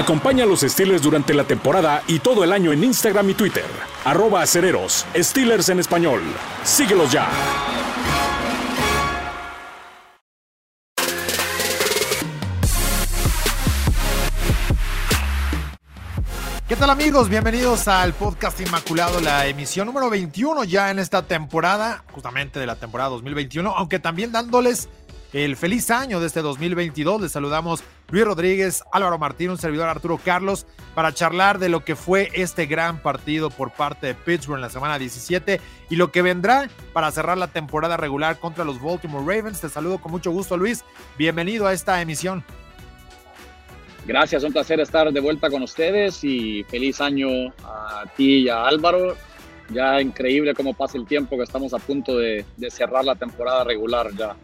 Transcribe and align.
Acompaña 0.00 0.44
a 0.44 0.46
los 0.46 0.60
Steelers 0.60 1.02
durante 1.02 1.34
la 1.34 1.44
temporada 1.44 2.02
y 2.06 2.20
todo 2.20 2.42
el 2.42 2.54
año 2.54 2.72
en 2.72 2.82
Instagram 2.82 3.28
y 3.28 3.34
Twitter. 3.34 3.66
Arroba 4.06 4.40
acereros, 4.40 5.04
Steelers 5.14 5.68
en 5.68 5.78
español. 5.78 6.22
Síguelos 6.64 7.12
ya. 7.12 7.28
¿Qué 16.66 16.76
tal 16.76 16.88
amigos? 16.88 17.28
Bienvenidos 17.28 17.86
al 17.86 18.14
podcast 18.14 18.58
Inmaculado, 18.58 19.20
la 19.20 19.48
emisión 19.48 19.86
número 19.86 20.08
21 20.08 20.64
ya 20.64 20.90
en 20.90 20.98
esta 20.98 21.26
temporada, 21.26 22.04
justamente 22.10 22.58
de 22.58 22.64
la 22.64 22.76
temporada 22.76 23.10
2021, 23.10 23.74
aunque 23.76 23.98
también 23.98 24.32
dándoles 24.32 24.88
el 25.32 25.56
feliz 25.56 25.90
año 25.90 26.20
de 26.20 26.26
este 26.26 26.42
2022. 26.42 27.22
Les 27.22 27.32
saludamos 27.32 27.82
Luis 28.10 28.24
Rodríguez, 28.24 28.82
Álvaro 28.92 29.18
Martín, 29.18 29.50
un 29.50 29.58
servidor 29.58 29.88
Arturo 29.88 30.18
Carlos, 30.22 30.66
para 30.94 31.14
charlar 31.14 31.58
de 31.58 31.68
lo 31.68 31.84
que 31.84 31.96
fue 31.96 32.30
este 32.34 32.66
gran 32.66 33.00
partido 33.00 33.50
por 33.50 33.70
parte 33.72 34.08
de 34.08 34.14
Pittsburgh 34.14 34.58
en 34.58 34.62
la 34.62 34.70
semana 34.70 34.98
17 34.98 35.60
y 35.88 35.96
lo 35.96 36.10
que 36.10 36.22
vendrá 36.22 36.68
para 36.92 37.10
cerrar 37.10 37.38
la 37.38 37.48
temporada 37.48 37.96
regular 37.96 38.38
contra 38.38 38.64
los 38.64 38.82
Baltimore 38.82 39.24
Ravens. 39.24 39.60
Te 39.60 39.68
saludo 39.68 39.98
con 39.98 40.12
mucho 40.12 40.30
gusto 40.30 40.56
Luis, 40.56 40.84
bienvenido 41.16 41.66
a 41.66 41.72
esta 41.72 42.00
emisión. 42.00 42.44
Gracias, 44.06 44.42
un 44.42 44.52
placer 44.52 44.80
estar 44.80 45.12
de 45.12 45.20
vuelta 45.20 45.50
con 45.50 45.62
ustedes 45.62 46.24
y 46.24 46.64
feliz 46.64 47.00
año 47.00 47.28
a 47.62 48.04
ti 48.16 48.38
y 48.38 48.48
a 48.48 48.64
Álvaro. 48.64 49.16
Ya 49.72 50.00
increíble 50.00 50.54
cómo 50.54 50.74
pasa 50.74 50.98
el 50.98 51.06
tiempo 51.06 51.36
que 51.36 51.44
estamos 51.44 51.72
a 51.74 51.78
punto 51.78 52.16
de, 52.16 52.44
cerrar 52.70 53.04
la 53.04 53.14
temporada 53.14 53.62
regular 53.62 54.10
ya. 54.16 54.34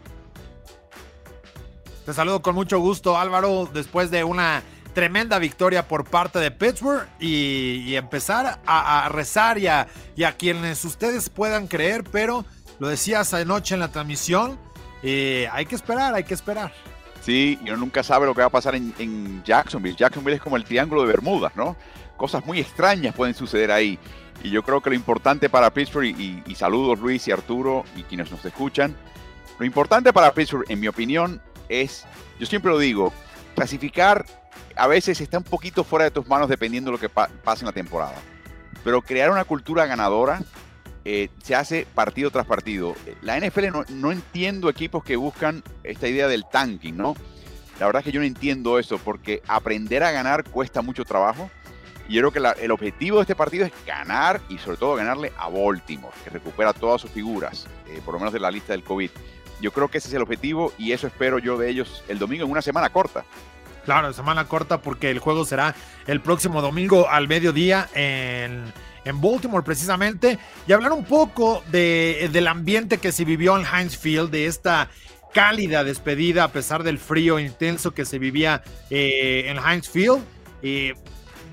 Te 2.07 2.13
saludo 2.13 2.41
con 2.41 2.55
mucho 2.55 2.79
gusto 2.79 3.17
Álvaro 3.17 3.69
después 3.73 4.09
de 4.09 4.23
una 4.23 4.63
tremenda 4.93 5.39
victoria 5.39 5.89
por 5.89 6.05
parte 6.05 6.39
de 6.39 6.51
Pittsburgh 6.51 7.05
y, 7.19 7.93
empezar 7.95 8.61
a, 8.65 9.09
rezar 9.09 9.57
y 9.57 9.67
a, 9.67 9.87
quienes 10.37 10.85
ustedes 10.85 11.29
puedan 11.29 11.67
creer, 11.67 12.05
pero 12.09 12.45
lo 12.79 12.87
decías 12.87 13.33
anoche 13.33 13.73
en 13.73 13.81
la 13.81 13.91
transmisión, 13.91 14.57
eh, 15.03 15.49
hay 15.51 15.65
que 15.65 15.75
esperar, 15.75 16.15
hay 16.15 16.23
que 16.23 16.33
esperar. 16.33 16.71
Sí, 17.19 17.59
y 17.61 17.71
uno 17.71 17.75
nunca 17.75 18.03
sabe 18.03 18.25
lo 18.25 18.33
que 18.33 18.39
va 18.39 18.47
a 18.47 18.51
pasar 18.51 18.75
en, 18.75 19.43
Jacksonville. 19.43 19.97
Jacksonville 19.97 20.37
es 20.37 20.41
como 20.41 20.55
el 20.55 20.63
triángulo 20.63 21.01
de 21.01 21.07
Bermudas, 21.07 21.57
¿no? 21.57 21.75
Cosas 22.15 22.45
muy 22.45 22.61
extrañas 22.61 23.13
pueden 23.13 23.35
suceder 23.35 23.69
ahí. 23.69 23.99
Y 24.41 24.49
yo 24.49 24.63
creo 24.63 24.79
que 24.79 24.91
lo 24.91 24.95
importante 24.95 25.49
para 25.49 25.73
Pittsburgh, 25.73 26.05
y, 26.05 26.55
saludos 26.55 26.99
Luis 26.99 27.27
y 27.27 27.33
Arturo 27.33 27.83
y 27.97 28.03
quienes 28.03 28.31
nos 28.31 28.45
escuchan, 28.45 28.95
lo 29.59 29.65
importante 29.65 30.13
para 30.13 30.33
Pittsburgh, 30.33 30.65
en 30.69 30.79
mi 30.79 30.87
opinión, 30.87 31.41
es, 31.69 32.05
yo 32.39 32.45
siempre 32.45 32.71
lo 32.71 32.79
digo, 32.79 33.13
clasificar 33.55 34.25
a 34.75 34.87
veces 34.87 35.19
está 35.21 35.37
un 35.37 35.43
poquito 35.43 35.83
fuera 35.83 36.05
de 36.05 36.11
tus 36.11 36.27
manos 36.27 36.49
dependiendo 36.49 36.91
de 36.91 36.97
lo 36.97 36.99
que 36.99 37.09
pase 37.09 37.61
en 37.61 37.65
la 37.65 37.71
temporada. 37.71 38.15
Pero 38.83 39.01
crear 39.01 39.31
una 39.31 39.43
cultura 39.43 39.85
ganadora 39.85 40.41
eh, 41.03 41.29
se 41.41 41.55
hace 41.55 41.87
partido 41.95 42.31
tras 42.31 42.45
partido. 42.45 42.95
La 43.21 43.39
NFL 43.39 43.67
no, 43.89 44.11
entiendo 44.11 44.69
equipos 44.69 45.03
que 45.03 45.15
buscan 45.15 45.63
esta 45.83 46.07
idea 46.07 46.27
del 46.27 46.45
tanking, 46.51 46.95
¿no? 46.95 47.15
La 47.79 47.85
verdad 47.85 48.01
es 48.01 48.05
que 48.05 48.11
yo 48.11 48.19
no 48.19 48.25
entiendo 48.25 48.79
eso 48.79 48.97
porque 48.97 49.41
aprender 49.47 50.03
a 50.03 50.11
ganar 50.11 50.43
cuesta 50.43 50.81
mucho 50.81 51.05
trabajo. 51.05 51.49
Y 52.09 52.15
yo 52.15 52.29
creo 52.29 52.55
que 52.55 52.63
el 52.63 52.71
objetivo 52.71 53.17
de 53.17 53.23
este 53.23 53.35
partido 53.35 53.65
es 53.65 53.73
ganar 53.85 54.39
y 54.47 54.57
sobre 54.57 54.77
todo 54.77 54.95
ganarle 54.95 55.33
a 55.37 55.49
Baltimore, 55.49 56.13
que 56.23 56.29
recupera 56.29 56.71
todas 56.71 57.01
sus 57.01 57.11
figuras, 57.11 57.67
eh, 57.87 58.01
por 58.03 58.13
lo 58.13 58.19
menos 58.19 58.33
de 58.33 58.39
la 58.39 58.49
lista 58.49 58.71
del 58.71 58.83
COVID. 58.83 59.09
Yo 59.61 59.71
creo 59.71 59.87
que 59.89 59.97
ese 59.97 60.07
es 60.07 60.13
el 60.13 60.21
objetivo 60.21 60.73
y 60.77 60.91
eso 60.91 61.07
espero 61.07 61.39
yo 61.39 61.57
de 61.57 61.69
ellos 61.69 62.03
el 62.07 62.19
domingo 62.19 62.45
en 62.45 62.51
una 62.51 62.61
semana 62.61 62.89
corta. 62.89 63.25
Claro, 63.85 64.11
semana 64.13 64.45
corta 64.45 64.81
porque 64.81 65.09
el 65.09 65.19
juego 65.19 65.45
será 65.45 65.73
el 66.07 66.19
próximo 66.19 66.61
domingo 66.61 67.09
al 67.09 67.27
mediodía 67.27 67.89
en 67.93 68.73
en 69.07 69.21
Baltimore 69.21 69.63
precisamente, 69.63 70.37
y 70.67 70.73
hablar 70.73 70.91
un 70.91 71.05
poco 71.05 71.63
de, 71.71 72.29
del 72.31 72.47
ambiente 72.47 72.97
que 72.97 73.13
se 73.13 73.23
vivió 73.23 73.57
en 73.57 73.65
Heinz 73.65 73.97
Field, 73.97 74.29
de 74.31 74.47
esta 74.47 74.89
cálida 75.33 75.83
despedida 75.83 76.43
a 76.43 76.51
pesar 76.51 76.83
del 76.83 76.97
frío 76.97 77.39
intenso 77.39 77.91
que 77.91 78.05
se 78.05 78.19
vivía 78.19 78.63
eh, 78.89 79.45
en 79.47 79.57
Heinz 79.57 79.89
Field. 79.89 80.21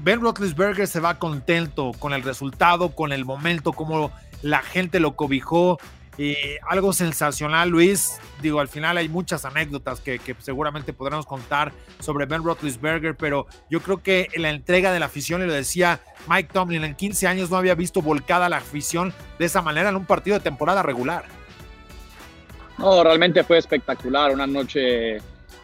Ben 0.03 0.21
Roethlisberger 0.21 0.89
se 0.89 1.01
va 1.01 1.19
contento 1.19 1.93
con 1.99 2.13
el 2.13 2.23
resultado, 2.23 2.91
con 2.91 3.13
el 3.13 3.25
momento, 3.25 3.73
cómo 3.73 4.11
la 4.43 4.61
gente 4.61 4.99
lo 4.99 5.15
cobijó. 5.15 5.79
Eh, 6.17 6.59
algo 6.69 6.93
sensacional, 6.93 7.71
Luis. 7.71 8.21
Digo, 8.41 8.61
al 8.61 8.69
final 8.69 8.97
hay 8.97 9.09
muchas 9.09 9.45
anécdotas 9.45 10.01
que, 10.01 10.21
seguramente 10.39 10.93
podremos 10.93 11.27
contar 11.27 11.73
sobre 12.01 12.27
Ben 12.27 12.45
Roethlisberger, 12.45 13.17
pero 13.17 13.47
yo 13.69 13.81
creo 13.81 14.03
que 14.03 14.29
la 14.37 14.51
entrega 14.51 14.93
de 14.93 15.01
la 15.01 15.07
afición, 15.07 15.43
y 15.43 15.47
lo 15.47 15.53
decía 15.53 16.01
Mike 16.29 16.51
Tomlin, 16.53 16.85
en 16.85 16.95
15 16.95 17.27
años 17.27 17.51
no 17.51 17.57
había 17.57 17.75
visto 17.75 18.01
volcada 18.01 18.49
la 18.49 18.59
afición 18.59 19.13
de 19.39 19.47
esa 19.47 19.63
manera 19.63 19.89
en 19.89 19.97
un 19.97 20.05
partido 20.05 20.39
de 20.39 20.45
temporada 20.45 20.83
regular. 20.83 21.25
No, 22.79 23.03
realmente 23.03 23.43
fue 23.45 23.59
espectacular, 23.59 24.33
una 24.33 24.47
noche 24.47 25.19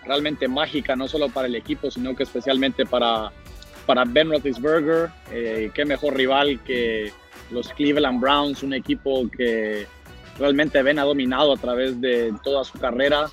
realmente 0.05 0.49
mágica, 0.49 0.97
no 0.97 1.07
solo 1.07 1.29
para 1.29 1.47
el 1.47 1.55
equipo, 1.55 1.91
sino 1.91 2.15
que 2.17 2.23
especialmente 2.23 2.87
para, 2.87 3.31
para 3.87 4.05
Ben 4.05 4.31
Roethlisberger. 4.31 5.11
Eh, 5.31 5.71
qué 5.75 5.85
mejor 5.85 6.17
rival 6.17 6.61
que 6.65 7.13
los 7.51 7.69
Cleveland 7.71 8.21
Browns, 8.21 8.63
un 8.63 8.75
equipo 8.75 9.29
que 9.31 9.87
realmente 10.41 10.83
Ben 10.83 10.99
ha 10.99 11.05
dominado 11.05 11.53
a 11.53 11.57
través 11.57 12.01
de 12.01 12.35
toda 12.43 12.65
su 12.65 12.79
carrera 12.79 13.27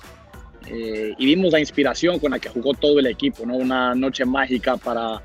eh, 0.66 1.14
y 1.18 1.26
vimos 1.26 1.52
la 1.52 1.60
inspiración 1.60 2.18
con 2.18 2.30
la 2.30 2.38
que 2.38 2.50
jugó 2.50 2.74
todo 2.74 2.98
el 2.98 3.06
equipo, 3.06 3.46
¿no? 3.46 3.56
Una 3.56 3.94
noche 3.94 4.24
mágica 4.24 4.76
para, 4.76 5.20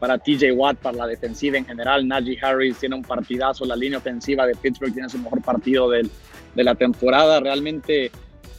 para 0.00 0.18
TJ 0.18 0.52
Watt, 0.52 0.78
para 0.78 0.98
la 0.98 1.06
defensiva 1.06 1.56
en 1.56 1.64
general. 1.64 2.06
Najee 2.06 2.38
Harris 2.42 2.78
tiene 2.78 2.96
un 2.96 3.02
partidazo, 3.02 3.64
la 3.64 3.76
línea 3.76 3.98
ofensiva 3.98 4.46
de 4.46 4.56
Pittsburgh 4.56 4.92
tiene 4.92 5.08
su 5.08 5.18
mejor 5.18 5.40
partido 5.40 5.88
de 5.88 6.10
la 6.56 6.74
temporada. 6.74 7.38
Realmente 7.38 8.10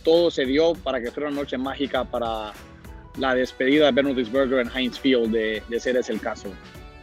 todo 0.04 0.32
se 0.32 0.46
dio 0.46 0.74
para 0.74 1.02
que 1.02 1.12
fuera 1.12 1.30
una 1.30 1.42
noche 1.42 1.58
mágica 1.58 2.06
para 2.06 2.54
la 3.18 3.36
despedida 3.36 3.88
de 3.88 3.92
Ben 3.92 4.06
Roethlisberger 4.06 4.60
en 4.60 4.72
Heinz 4.74 4.98
Field, 4.98 5.32
de, 5.32 5.62
de 5.68 5.80
ser 5.80 5.98
ese 5.98 6.14
el 6.14 6.22
caso. 6.22 6.50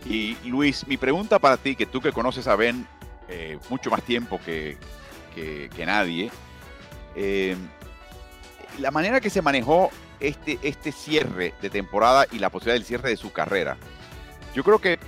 Y 0.08 0.37
Luis, 0.47 0.87
mi 0.87 0.97
pregunta 0.97 1.38
para 1.38 1.56
ti, 1.56 1.76
que 1.76 1.84
tú 1.84 2.00
que 2.00 2.12
conoces 2.12 2.47
a 2.47 2.56
Ben 2.56 2.87
eh, 3.28 3.58
mucho 3.69 3.91
más 3.91 4.03
tiempo 4.03 4.41
que, 4.44 4.76
que, 5.37 5.87
nadie. 5.87 6.31
Eh, 7.15 7.57
la 8.79 8.91
manera 8.91 9.21
que 9.21 9.31
se 9.31 9.43
manejó 9.43 9.91
este, 10.21 10.59
este 10.63 10.93
cierre 10.93 11.55
de 11.63 11.71
temporada 11.71 12.27
y 12.33 12.39
la 12.39 12.51
posibilidad 12.51 12.75
del 12.75 12.85
cierre 12.85 13.11
de 13.11 13.17
su 13.17 13.33
carrera, 13.33 13.77
yo 14.55 14.65
creo 14.65 14.81
que 14.81 14.99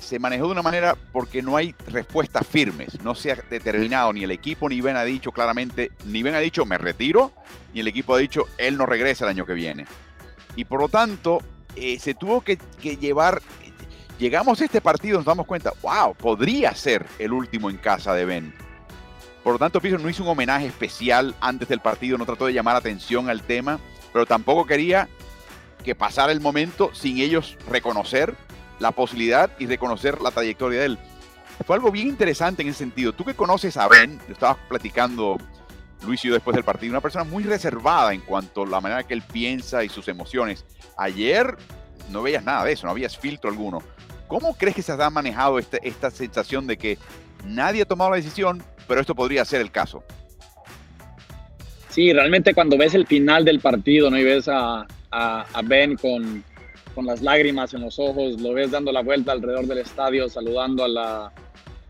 se 0.00 0.18
manejó 0.18 0.46
de 0.46 0.52
una 0.52 0.62
manera 0.62 0.96
porque 1.12 1.42
no 1.42 1.56
hay 1.56 1.74
respuestas 1.86 2.46
firmes, 2.46 3.00
no 3.02 3.14
se 3.14 3.32
ha 3.32 3.36
determinado 3.48 4.12
ni 4.12 4.24
el 4.24 4.30
equipo 4.30 4.68
ni 4.68 4.80
Ben 4.80 4.96
ha 4.96 5.04
dicho 5.04 5.32
claramente, 5.32 5.92
ni 6.04 6.22
Ben 6.22 6.34
ha 6.34 6.40
dicho 6.40 6.64
me 6.66 6.78
retiro, 6.78 7.32
ni 7.72 7.80
el 7.80 7.88
equipo 7.88 8.14
ha 8.14 8.18
dicho 8.18 8.46
él 8.58 8.76
no 8.76 8.86
regresa 8.86 9.24
el 9.24 9.30
año 9.30 9.46
que 9.46 9.54
viene. 9.54 9.86
Y 10.56 10.64
por 10.64 10.80
lo 10.80 10.88
tanto, 10.88 11.42
eh, 11.76 11.98
se 11.98 12.14
tuvo 12.14 12.42
que, 12.42 12.58
que, 12.80 12.96
llevar, 12.96 13.42
llegamos 14.18 14.60
a 14.60 14.64
este 14.64 14.80
partido, 14.80 15.18
nos 15.18 15.26
damos 15.26 15.46
cuenta, 15.46 15.72
wow, 15.82 16.14
podría 16.14 16.74
ser 16.74 17.06
el 17.18 17.32
último 17.32 17.70
en 17.70 17.76
casa 17.78 18.14
de 18.14 18.24
Ben. 18.24 18.54
Por 19.44 19.52
lo 19.52 19.58
tanto, 19.58 19.78
Fisher 19.78 20.00
no 20.00 20.08
hizo 20.08 20.22
un 20.22 20.30
homenaje 20.30 20.66
especial 20.66 21.34
antes 21.40 21.68
del 21.68 21.80
partido, 21.80 22.16
no 22.16 22.24
trató 22.24 22.46
de 22.46 22.54
llamar 22.54 22.76
atención 22.76 23.28
al 23.28 23.42
tema, 23.42 23.78
pero 24.10 24.24
tampoco 24.24 24.64
quería 24.64 25.06
que 25.84 25.94
pasara 25.94 26.32
el 26.32 26.40
momento 26.40 26.90
sin 26.94 27.18
ellos 27.18 27.58
reconocer 27.68 28.34
la 28.78 28.92
posibilidad 28.92 29.50
y 29.58 29.66
reconocer 29.66 30.22
la 30.22 30.30
trayectoria 30.30 30.80
de 30.80 30.86
él. 30.86 30.98
Fue 31.66 31.76
algo 31.76 31.92
bien 31.92 32.08
interesante 32.08 32.62
en 32.62 32.68
ese 32.68 32.78
sentido. 32.78 33.12
Tú 33.12 33.22
que 33.24 33.34
conoces 33.34 33.76
a 33.76 33.86
Ben, 33.86 34.18
lo 34.26 34.32
estabas 34.32 34.56
platicando 34.66 35.36
Luis 36.06 36.24
y 36.24 36.28
yo 36.28 36.34
después 36.34 36.54
del 36.54 36.64
partido, 36.64 36.92
una 36.92 37.02
persona 37.02 37.24
muy 37.24 37.44
reservada 37.44 38.14
en 38.14 38.22
cuanto 38.22 38.62
a 38.62 38.66
la 38.66 38.80
manera 38.80 39.04
que 39.04 39.12
él 39.12 39.22
piensa 39.22 39.84
y 39.84 39.90
sus 39.90 40.08
emociones. 40.08 40.64
Ayer 40.96 41.56
no 42.10 42.22
veías 42.22 42.44
nada 42.44 42.64
de 42.64 42.72
eso, 42.72 42.86
no 42.86 42.92
habías 42.92 43.18
filtro 43.18 43.50
alguno. 43.50 43.82
¿Cómo 44.26 44.56
crees 44.56 44.74
que 44.74 44.82
se 44.82 44.92
ha 44.92 45.10
manejado 45.10 45.58
este, 45.58 45.86
esta 45.86 46.10
sensación 46.10 46.66
de 46.66 46.78
que 46.78 46.98
nadie 47.44 47.82
ha 47.82 47.86
tomado 47.86 48.10
la 48.10 48.16
decisión, 48.16 48.62
pero 48.86 49.00
esto 49.00 49.14
podría 49.14 49.44
ser 49.44 49.60
el 49.60 49.70
caso. 49.70 50.02
Sí, 51.94 52.12
realmente 52.12 52.54
cuando 52.54 52.76
ves 52.76 52.94
el 52.94 53.06
final 53.06 53.44
del 53.44 53.60
partido, 53.60 54.10
¿no? 54.10 54.18
Y 54.18 54.24
ves 54.24 54.48
a, 54.48 54.84
a, 55.12 55.62
Ben 55.62 55.96
con, 55.96 56.42
con, 56.92 57.06
las 57.06 57.22
lágrimas 57.22 57.72
en 57.72 57.82
los 57.82 58.00
ojos, 58.00 58.40
lo 58.40 58.52
ves 58.52 58.72
dando 58.72 58.90
la 58.90 59.02
vuelta 59.02 59.30
alrededor 59.30 59.66
del 59.66 59.78
estadio, 59.78 60.28
saludando 60.28 60.82
a 60.82 60.88
la, 60.88 61.32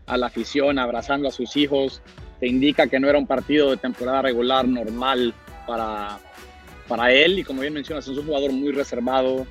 a 0.05 0.17
la 0.17 0.27
afición, 0.27 0.77
abrazando 0.77 1.27
a 1.27 1.31
sus 1.31 1.57
hijos, 1.57 2.03
te 2.39 2.47
indica 2.47 2.85
que 2.85 2.99
no 2.99 3.09
era 3.09 3.17
un 3.17 3.25
partido 3.25 3.71
de 3.71 3.77
temporada 3.77 4.21
regular 4.21 4.67
normal 4.67 5.33
para, 5.65 6.19
para 6.87 7.11
él. 7.11 7.39
Y 7.39 7.43
como 7.43 7.61
bien 7.61 7.73
mencionas, 7.73 8.07
es 8.07 8.15
un 8.15 8.27
jugador 8.27 8.51
muy 8.51 8.73
reservado, 8.73 9.47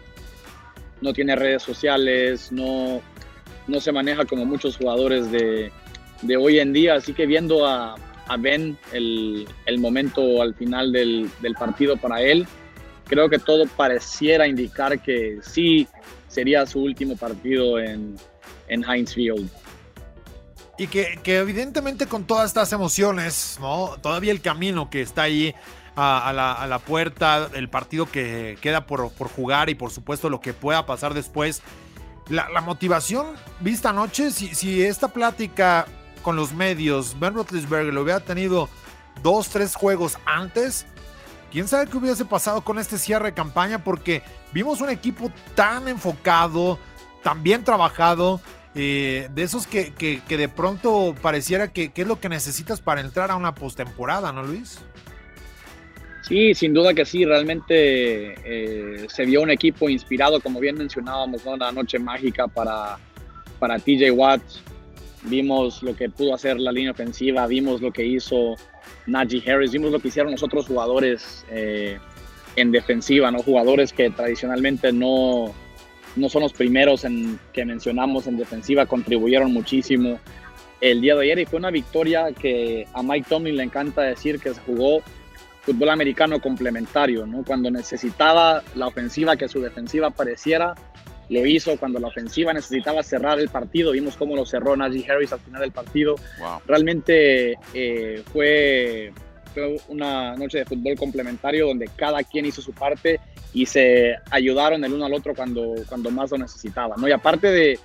no 1.00 1.12
tiene 1.12 1.34
redes 1.34 1.64
sociales, 1.64 2.52
no, 2.52 3.00
no 3.66 3.80
se 3.80 3.90
maneja 3.90 4.24
como 4.24 4.44
muchos 4.46 4.76
jugadores 4.76 5.32
de, 5.32 5.72
de 6.22 6.36
hoy 6.36 6.58
en 6.58 6.72
día. 6.72 6.94
Así 6.94 7.12
que 7.12 7.26
viendo 7.26 7.66
a, 7.66 7.96
a 8.28 8.36
Ben 8.36 8.78
el, 8.92 9.48
el, 9.66 9.78
momento 9.78 10.42
al 10.42 10.54
final 10.54 10.92
del, 10.92 11.30
del, 11.40 11.54
partido 11.54 11.96
para 11.96 12.20
él, 12.20 12.46
creo 13.06 13.28
que 13.28 13.38
todo 13.38 13.66
pareciera 13.66 14.46
indicar 14.46 15.00
que 15.00 15.38
sí 15.42 15.86
sería 16.28 16.66
su 16.66 16.80
último 16.80 17.16
partido 17.16 17.78
en, 17.78 18.16
en 18.68 18.84
Heinz 18.84 19.14
Field. 19.14 19.48
Y 20.76 20.88
que, 20.88 21.20
evidentemente 21.24 22.06
con 22.06 22.24
todas 22.24 22.46
estas 22.48 22.72
emociones, 22.72 23.58
¿no? 23.60 23.96
Todavía 24.02 24.32
el 24.32 24.40
camino 24.40 24.90
que 24.90 25.02
está 25.02 25.22
ahí 25.22 25.54
a, 25.94 26.66
la, 26.68 26.78
puerta, 26.80 27.48
el 27.54 27.68
partido 27.68 28.06
que 28.06 28.58
queda 28.60 28.84
por, 28.84 29.12
por, 29.12 29.28
jugar 29.28 29.70
y 29.70 29.76
por 29.76 29.92
supuesto 29.92 30.28
lo 30.28 30.40
que 30.40 30.52
pueda 30.52 30.84
pasar 30.84 31.14
después. 31.14 31.62
La, 32.28 32.60
motivación 32.60 33.26
vista 33.60 33.90
anoche, 33.90 34.32
si, 34.32 34.52
si, 34.54 34.82
esta 34.82 35.08
plática 35.08 35.86
con 36.24 36.34
los 36.34 36.52
medios, 36.52 37.20
Ben 37.20 37.34
Roethlisberger 37.34 37.94
lo 37.94 38.02
hubiera 38.02 38.18
tenido 38.18 38.68
dos, 39.22 39.50
tres 39.50 39.76
juegos 39.76 40.18
antes, 40.24 40.86
quién 41.52 41.68
sabe 41.68 41.86
qué 41.86 41.96
hubiese 41.98 42.24
pasado 42.24 42.62
con 42.62 42.80
este 42.80 42.98
cierre 42.98 43.26
de 43.26 43.34
campaña, 43.34 43.84
porque 43.84 44.22
vimos 44.52 44.80
un 44.80 44.90
equipo 44.90 45.30
tan 45.54 45.86
enfocado, 45.86 46.80
tan 47.22 47.44
bien 47.44 47.62
trabajado, 47.62 48.40
eh, 48.74 49.28
de 49.32 49.42
esos 49.44 49.68
que, 49.68 49.92
de 50.26 50.48
pronto 50.48 51.14
pareciera 51.22 51.72
que, 51.72 51.92
es 51.94 52.06
lo 52.06 52.18
que 52.18 52.28
necesitas 52.28 52.80
para 52.80 53.02
entrar 53.02 53.30
a 53.30 53.36
una 53.36 53.54
postemporada, 53.54 54.32
¿no, 54.32 54.42
Luis? 54.42 54.80
Sí, 56.22 56.54
sin 56.54 56.72
duda 56.72 56.94
que 56.94 57.04
sí, 57.04 57.26
realmente 57.26 58.34
eh, 58.44 59.06
se 59.08 59.26
vio 59.26 59.42
un 59.42 59.50
equipo 59.50 59.90
inspirado, 59.90 60.40
como 60.40 60.58
bien 60.58 60.78
mencionábamos, 60.78 61.44
¿no? 61.44 61.56
la 61.58 61.70
noche 61.70 61.98
mágica 61.98 62.48
para, 62.48 62.98
para 63.58 63.78
TJ 63.78 64.10
Watts. 64.10 64.62
Vimos 65.24 65.82
lo 65.82 65.96
que 65.96 66.08
pudo 66.08 66.34
hacer 66.34 66.58
la 66.60 66.72
línea 66.72 66.92
ofensiva, 66.92 67.46
vimos 67.46 67.80
lo 67.80 67.92
que 67.92 68.04
hizo 68.04 68.56
Najee 69.06 69.42
Harris, 69.50 69.72
vimos 69.72 69.90
lo 69.90 69.98
que 69.98 70.08
hicieron 70.08 70.32
los 70.32 70.42
otros 70.42 70.66
jugadores 70.66 71.44
eh, 71.50 71.98
en 72.56 72.70
defensiva, 72.70 73.30
¿no? 73.30 73.38
Jugadores 73.42 73.92
que 73.92 74.10
tradicionalmente 74.10 74.92
no, 74.92 75.54
no 76.16 76.28
son 76.28 76.42
los 76.42 76.52
primeros 76.52 77.04
en, 77.04 77.38
que 77.52 77.64
mencionamos 77.64 78.26
en 78.26 78.36
defensiva, 78.36 78.86
contribuyeron 78.86 79.52
muchísimo 79.52 80.18
el 80.80 81.00
día 81.00 81.14
de 81.14 81.22
ayer 81.22 81.38
y 81.38 81.46
fue 81.46 81.58
una 81.58 81.70
victoria 81.70 82.32
que 82.32 82.86
a 82.92 83.02
Mike 83.02 83.26
Tomlin 83.28 83.56
le 83.56 83.62
encanta 83.62 84.02
decir 84.02 84.38
que 84.38 84.52
se 84.52 84.60
jugó 84.60 85.02
fútbol 85.62 85.88
americano 85.88 86.40
complementario, 86.40 87.26
¿no? 87.26 87.42
Cuando 87.42 87.70
necesitaba 87.70 88.62
la 88.74 88.86
ofensiva 88.86 89.36
que 89.36 89.48
su 89.48 89.60
defensiva 89.60 90.08
apareciera, 90.08 90.74
lo 91.28 91.46
hizo. 91.46 91.76
Cuando 91.78 91.98
la 91.98 92.08
ofensiva 92.08 92.52
necesitaba 92.52 93.02
cerrar 93.02 93.38
el 93.38 93.48
partido, 93.48 93.92
vimos 93.92 94.16
cómo 94.16 94.36
lo 94.36 94.44
cerró 94.46 94.76
Najee 94.76 95.10
Harris 95.10 95.32
al 95.32 95.40
final 95.40 95.60
del 95.60 95.72
partido. 95.72 96.16
Realmente 96.66 97.58
eh, 97.72 98.22
fue, 98.32 99.12
fue 99.52 99.76
una 99.88 100.36
noche 100.36 100.58
de 100.58 100.64
fútbol 100.64 100.96
complementario 100.96 101.66
donde 101.68 101.88
cada 101.96 102.22
quien 102.22 102.46
hizo 102.46 102.62
su 102.62 102.72
parte 102.72 103.20
y 103.52 103.66
se 103.66 104.16
ayudaron 104.30 104.84
el 104.84 104.92
uno 104.92 105.06
al 105.06 105.14
otro 105.14 105.34
cuando, 105.34 105.74
cuando 105.88 106.10
más 106.10 106.30
lo 106.30 106.38
necesitaban. 106.38 107.00
¿no? 107.00 107.08
Y 107.08 107.12
aparte 107.12 107.50
de, 107.50 107.78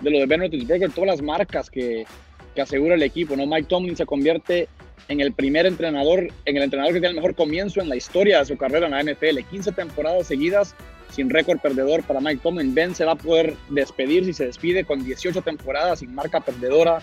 de 0.00 0.10
lo 0.10 0.18
de 0.18 0.26
Ben 0.26 0.40
Roethlisberger, 0.40 0.90
todas 0.90 1.08
las 1.08 1.22
marcas 1.22 1.70
que, 1.70 2.06
que, 2.54 2.62
asegura 2.62 2.94
el 2.94 3.02
equipo, 3.02 3.36
¿no? 3.36 3.46
Mike 3.46 3.68
Tomlin 3.68 3.96
se 3.96 4.06
convierte 4.06 4.68
en 5.08 5.20
el 5.20 5.32
primer 5.32 5.66
entrenador, 5.66 6.28
en 6.44 6.56
el 6.56 6.62
entrenador 6.62 6.94
que 6.94 7.00
tiene 7.00 7.10
el 7.10 7.16
mejor 7.16 7.34
comienzo 7.34 7.80
en 7.80 7.88
la 7.88 7.96
historia 7.96 8.38
de 8.38 8.46
su 8.46 8.56
carrera 8.56 8.86
en 8.86 8.92
la 8.92 9.02
NFL. 9.02 9.40
15 9.50 9.72
temporadas 9.72 10.26
seguidas 10.26 10.74
sin 11.10 11.30
récord 11.30 11.58
perdedor 11.58 12.02
para 12.02 12.20
Mike 12.20 12.40
Tomlin. 12.42 12.74
Ben 12.74 12.94
se 12.94 13.04
va 13.04 13.12
a 13.12 13.16
poder 13.16 13.56
despedir 13.68 14.24
si 14.24 14.32
se 14.32 14.46
despide 14.46 14.84
con 14.84 15.04
18 15.04 15.42
temporadas 15.42 16.00
sin 16.00 16.14
marca 16.14 16.40
perdedora. 16.40 17.00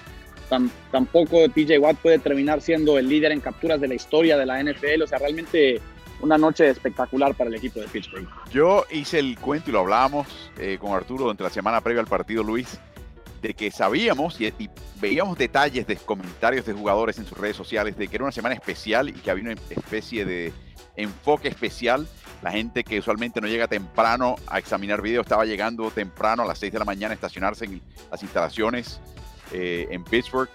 tampoco 0.92 1.50
TJ 1.50 1.80
Watt 1.80 1.98
puede 1.98 2.20
terminar 2.20 2.62
siendo 2.62 2.98
el 2.98 3.10
líder 3.10 3.32
en 3.32 3.42
capturas 3.42 3.82
de 3.82 3.88
la 3.88 3.96
historia 3.96 4.38
de 4.38 4.46
la 4.46 4.64
NFL. 4.64 5.02
O 5.04 5.08
sea, 5.08 5.20
realmente 5.20 5.82
una 6.20 6.38
noche 6.38 6.70
espectacular 6.70 7.36
para 7.36 7.50
el 7.50 7.56
equipo 7.56 7.80
de 7.80 7.88
Pittsburgh. 7.88 8.28
Yo 8.52 8.86
hice 8.92 9.20
el 9.20 9.38
cuento 9.38 9.70
y 9.70 9.74
lo 9.74 9.80
hablábamos 9.80 10.28
eh, 10.58 10.78
con 10.80 10.94
Arturo 10.94 11.24
durante 11.24 11.44
la 11.44 11.50
semana 11.50 11.82
previa 11.82 12.02
al 12.02 12.08
partido, 12.08 12.44
Luis, 12.44 12.80
de 13.42 13.54
que 13.54 13.72
sabíamos 13.72 14.40
y, 14.42 14.52
veíamos 15.00 15.38
detalles 15.38 15.86
de 15.86 15.96
comentarios 15.96 16.66
de 16.66 16.74
jugadores 16.74 17.20
en 17.20 17.26
sus 17.28 17.38
redes 17.38 17.56
sociales 17.56 17.96
de 17.98 18.08
que 18.08 18.16
era 18.16 18.24
una 18.24 18.32
semana 18.32 18.56
especial 18.56 19.10
y 19.10 19.14
que 19.14 19.30
había 19.30 19.44
una 19.44 19.62
especie 19.70 20.26
de 20.26 20.52
enfoque 20.96 21.48
especial. 21.48 22.08
La 22.42 22.52
gente 22.52 22.84
que 22.84 23.00
usualmente 23.00 23.42
no 23.42 23.48
llega 23.48 23.68
temprano 23.68 24.36
a 24.48 24.60
examinar 24.60 25.02
videos 25.02 25.26
estaba 25.26 25.46
llegando 25.46 25.90
temprano 25.90 26.44
a 26.44 26.46
las 26.46 26.60
6 26.60 26.72
de 26.72 26.80
la 26.80 26.86
mañana 26.86 27.14
a 27.14 27.16
estacionarse 27.16 27.66
en 27.66 27.82
las 28.12 28.22
instalaciones 28.22 29.00
eh, 29.52 29.88
en 29.90 30.04
Pittsburgh. 30.04 30.50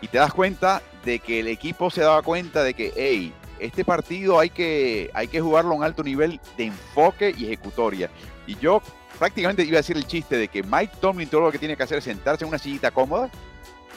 Y 0.00 0.08
te 0.08 0.18
das 0.18 0.34
cuenta 0.34 0.82
de 1.04 1.18
que 1.18 1.40
el 1.40 1.48
equipo 1.48 1.90
se 1.90 2.02
daba 2.02 2.20
cuenta 2.22 2.62
de 2.62 2.74
que, 2.74 2.92
hey, 2.94 3.32
este 3.58 3.84
partido 3.84 4.38
hay 4.38 4.50
que, 4.50 5.10
hay 5.14 5.28
que 5.28 5.40
jugarlo 5.40 5.72
a 5.72 5.76
un 5.76 5.84
alto 5.84 6.02
nivel 6.02 6.40
de 6.58 6.64
enfoque 6.64 7.34
y 7.36 7.46
ejecutoria. 7.46 8.10
Y 8.46 8.56
yo 8.56 8.82
prácticamente 9.18 9.62
iba 9.62 9.76
a 9.76 9.80
decir 9.80 9.96
el 9.96 10.06
chiste 10.06 10.36
de 10.36 10.48
que 10.48 10.62
Mike 10.62 10.96
Tomlin 11.00 11.28
todo 11.28 11.42
lo 11.42 11.52
que 11.52 11.58
tiene 11.58 11.76
que 11.76 11.84
hacer 11.84 11.98
es 11.98 12.04
sentarse 12.04 12.44
en 12.44 12.48
una 12.48 12.58
sillita 12.58 12.90
cómoda, 12.90 13.30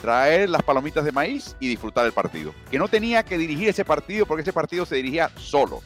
traer 0.02 0.50
las 0.50 0.64
palomitas 0.64 1.04
de 1.04 1.12
maíz 1.12 1.56
y 1.60 1.68
disfrutar 1.68 2.06
del 2.06 2.14
partido. 2.14 2.54
Que 2.72 2.78
no 2.78 2.88
tenía 2.88 3.24
que 3.24 3.38
dirigir 3.38 3.68
ese 3.68 3.84
partido 3.84 4.26
porque 4.26 4.44
ese 4.44 4.54
partido 4.54 4.86
se 4.86 4.96
dirigía 4.96 5.30
solo. 5.36 5.82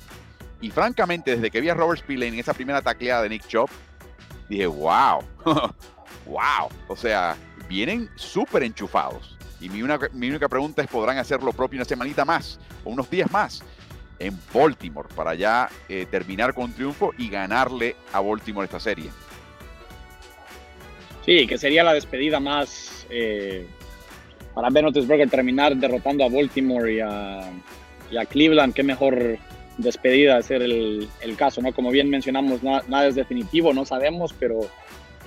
Y 0.61 0.69
francamente, 0.69 1.35
desde 1.35 1.49
que 1.49 1.59
vi 1.59 1.69
a 1.69 1.73
Robert 1.73 1.99
Spillane 1.99 2.33
en 2.33 2.39
esa 2.39 2.53
primera 2.53 2.81
tacleada 2.81 3.23
de 3.23 3.29
Nick 3.29 3.47
Chop, 3.47 3.69
dije, 4.47 4.67
wow, 4.67 5.23
wow. 6.25 6.69
O 6.87 6.95
sea, 6.95 7.35
vienen 7.67 8.09
súper 8.15 8.63
enchufados. 8.63 9.37
Y 9.59 9.69
mi, 9.69 9.81
única 9.81 10.49
pregunta 10.49 10.81
es, 10.81 10.87
¿podrán 10.87 11.17
hacer 11.17 11.43
lo 11.43 11.53
propio 11.53 11.77
una 11.77 11.85
semanita 11.85 12.25
más 12.25 12.59
o 12.83 12.89
unos 12.89 13.09
días 13.09 13.31
más 13.31 13.63
en 14.17 14.37
Baltimore 14.53 15.07
para 15.15 15.35
ya 15.35 15.69
eh, 15.87 16.05
terminar 16.09 16.53
con 16.53 16.73
triunfo 16.73 17.11
y 17.17 17.29
ganarle 17.29 17.95
a 18.11 18.19
Baltimore 18.19 18.65
esta 18.65 18.79
serie? 18.79 19.09
Sí, 21.25 21.45
que 21.45 21.57
sería 21.57 21.83
la 21.83 21.93
despedida 21.93 22.39
más 22.39 23.05
eh, 23.09 23.67
para 24.55 24.69
Ben 24.69 24.85
Roethlisberger 24.85 25.29
terminar 25.29 25.75
derrotando 25.75 26.23
a 26.23 26.29
Baltimore 26.29 26.91
y 26.91 26.99
a, 26.99 28.25
Cleveland. 28.29 28.73
Qué 28.73 28.83
mejor 28.83 29.37
despedida 29.77 30.37
de 30.37 30.43
ser 30.43 30.61
el, 30.61 31.09
caso, 31.37 31.61
¿no? 31.61 31.73
Como 31.73 31.91
bien 31.91 32.09
mencionamos, 32.09 32.61
nada 32.63 33.07
es 33.07 33.15
definitivo, 33.15 33.73
no 33.73 33.85
sabemos, 33.85 34.33
pero 34.33 34.61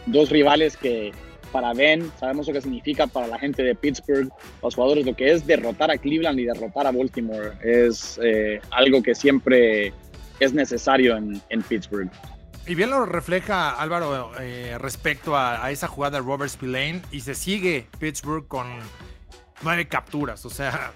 dos 0.06 0.30
rivales 0.30 0.76
que 0.76 1.12
para 1.54 1.72
Ben, 1.72 2.10
sabemos 2.18 2.48
lo 2.48 2.52
que 2.52 2.60
significa 2.60 3.06
para 3.06 3.28
la 3.28 3.38
gente 3.38 3.62
de 3.62 3.76
Pittsburgh, 3.76 4.28
los 4.60 4.74
jugadores, 4.74 5.06
lo 5.06 5.14
que 5.14 5.30
es 5.30 5.46
derrotar 5.46 5.88
a 5.88 5.98
Cleveland 5.98 6.40
y 6.40 6.46
derrotar 6.46 6.88
a 6.88 6.90
Baltimore. 6.90 7.52
Es 7.62 8.18
eh, 8.20 8.60
algo 8.72 9.04
que 9.04 9.14
siempre 9.14 9.92
es 10.40 10.52
necesario 10.52 11.16
en, 11.16 11.62
Pittsburgh. 11.68 12.10
Y 12.66 12.74
bien 12.74 12.90
lo 12.90 13.06
refleja 13.06 13.70
Álvaro 13.70 14.32
eh, 14.40 14.76
respecto 14.80 15.36
a, 15.36 15.70
esa 15.70 15.86
jugada 15.86 16.18
de 16.18 16.26
Robert 16.26 16.50
Spillane 16.50 17.02
y 17.12 17.20
se 17.20 17.36
sigue 17.36 17.86
Pittsburgh 18.00 18.48
con 18.48 18.66
nueve 19.62 19.86
capturas. 19.86 20.44
O 20.44 20.50
sea, 20.50 20.92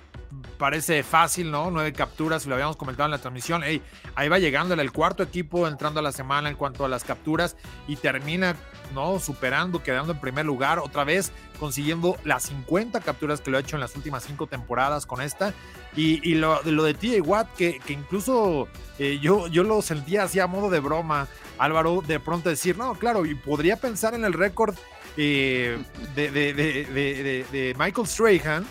parece 0.59 1.03
fácil, 1.03 1.51
¿no? 1.51 1.71
Nueve 1.71 1.93
capturas, 1.93 2.47
lo 2.47 2.55
habíamos 2.55 2.77
comentado 2.77 3.07
en 3.07 3.13
la 3.13 3.19
transmisión. 3.19 3.63
ahí 3.63 4.29
va 4.29 4.39
llegando 4.39 4.75
el 4.75 4.93
cuarto 4.93 5.23
equipo 5.23 5.67
entrando 5.67 6.01
a 6.01 6.03
la 6.03 6.13
semana 6.13 6.49
en 6.49 6.57
cuanto 6.57 6.85
a 6.85 6.89
las 6.89 7.05
capturas 7.05 7.57
y 7.87 7.97
termina 7.97 8.57
¿no? 8.95 9.19
Superando, 9.19 9.83
quedando 9.83 10.13
en 10.13 10.21
primer 10.21 10.47
lugar, 10.47 10.79
otra 10.79 11.05
vez 11.05 11.33
consiguiendo 11.59 12.17
las 12.25 12.45
50 12.45 13.01
capturas 13.01 13.41
que 13.41 13.51
lo 13.51 13.57
ha 13.57 13.61
hecho 13.61 13.77
en 13.77 13.81
las 13.81 13.97
últimas 13.97 14.25
cinco 14.25 14.47
temporadas 14.47 15.07
con 15.07 15.21
esta. 15.21 15.55
Y, 15.97 16.35
lo, 16.35 16.63
lo, 16.63 16.85
de 16.85 16.95
TJ 16.95 17.21
Watt, 17.23 17.55
que, 17.57 17.81
incluso 17.89 18.69
eh, 19.01 19.19
yo, 19.21 19.49
yo 19.49 19.65
lo 19.65 19.83
sentía 19.83 20.23
así 20.23 20.39
a 20.39 20.47
modo 20.47 20.71
de 20.71 20.79
broma, 20.79 21.27
Álvaro, 21.59 22.03
de 22.07 22.21
pronto 22.21 22.49
decir, 22.49 22.79
no, 22.79 22.95
claro, 22.95 23.27
y 23.27 23.35
podría 23.35 23.77
pensar 23.77 24.15
en 24.15 24.25
el 24.25 24.33
récord 24.33 24.77
eh, 25.17 25.77
de 26.15 27.75
Michael 27.77 28.07
Strahan 28.07 28.65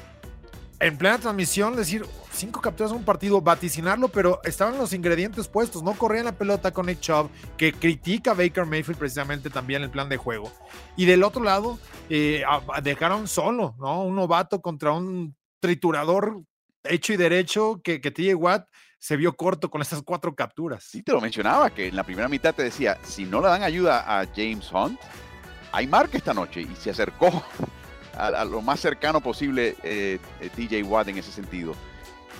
en 0.80 0.98
plena 0.98 1.18
transmisión 1.18 1.76
decir 1.76 2.06
cinco 2.32 2.62
capturas 2.62 2.92
en 2.92 2.98
un 2.98 3.04
partido, 3.04 3.42
vaticinarlo, 3.42 4.10
pero 4.10 4.40
estaban 4.44 4.78
los 4.78 4.94
ingredientes 4.94 5.48
puestos, 5.48 5.82
no 5.82 5.94
corrían 5.94 6.26
la 6.26 6.34
pelota 6.34 6.72
con 6.72 6.86
Nick 6.86 7.00
Chubb, 7.00 7.30
que 7.58 7.74
critica 7.74 8.32
a 8.32 8.34
Baker 8.36 8.66
Mayfield 8.66 9.00
precisamente 9.00 9.50
también 9.50 9.82
el 9.82 9.90
plan 9.90 10.08
de 10.10 10.18
juego. 10.18 10.52
Y 10.96 11.06
del 11.06 11.24
otro 11.24 11.44
lado, 11.44 11.80
eh, 12.10 12.44
dejaron 12.84 13.28
solo, 13.28 13.76
¿no? 13.80 14.04
Un 14.04 14.16
novato 14.16 14.62
contra 14.62 14.92
un 14.92 15.36
triturador 15.60 16.44
hecho 16.84 17.14
y 17.14 17.18
derecho 17.18 17.82
que, 17.84 18.00
que 18.00 18.12
TJ 18.12 18.36
Watt 18.36 18.68
se 19.00 19.18
vio 19.18 19.36
corto 19.36 19.70
con 19.70 19.82
esas 19.82 20.02
cuatro 20.04 20.36
capturas. 20.36 20.84
Sí, 20.84 21.02
te 21.02 21.12
lo 21.12 21.22
mencionaba, 21.22 21.70
que 21.72 21.88
en 21.88 21.96
la 21.96 22.04
primera 22.04 22.28
mitad 22.28 22.54
te 22.54 22.64
decía, 22.64 22.98
si 23.04 23.26
no 23.26 23.42
le 23.42 23.48
dan 23.48 23.64
ayuda 23.64 24.20
a 24.20 24.26
James 24.28 24.72
Hunt, 24.72 25.00
hay 25.72 25.88
marca 25.88 26.18
esta 26.18 26.34
noche 26.34 26.62
y 26.62 26.76
se 26.76 26.92
acercó 26.92 27.44
a, 28.18 28.46
lo 28.46 28.62
más 28.62 28.80
cercano 28.80 29.22
posible 29.22 29.76
eh, 29.84 30.20
eh 30.40 30.50
TJ 30.56 30.84
Watt 30.84 31.08
en 31.10 31.18
ese 31.18 31.32
sentido. 31.32 31.76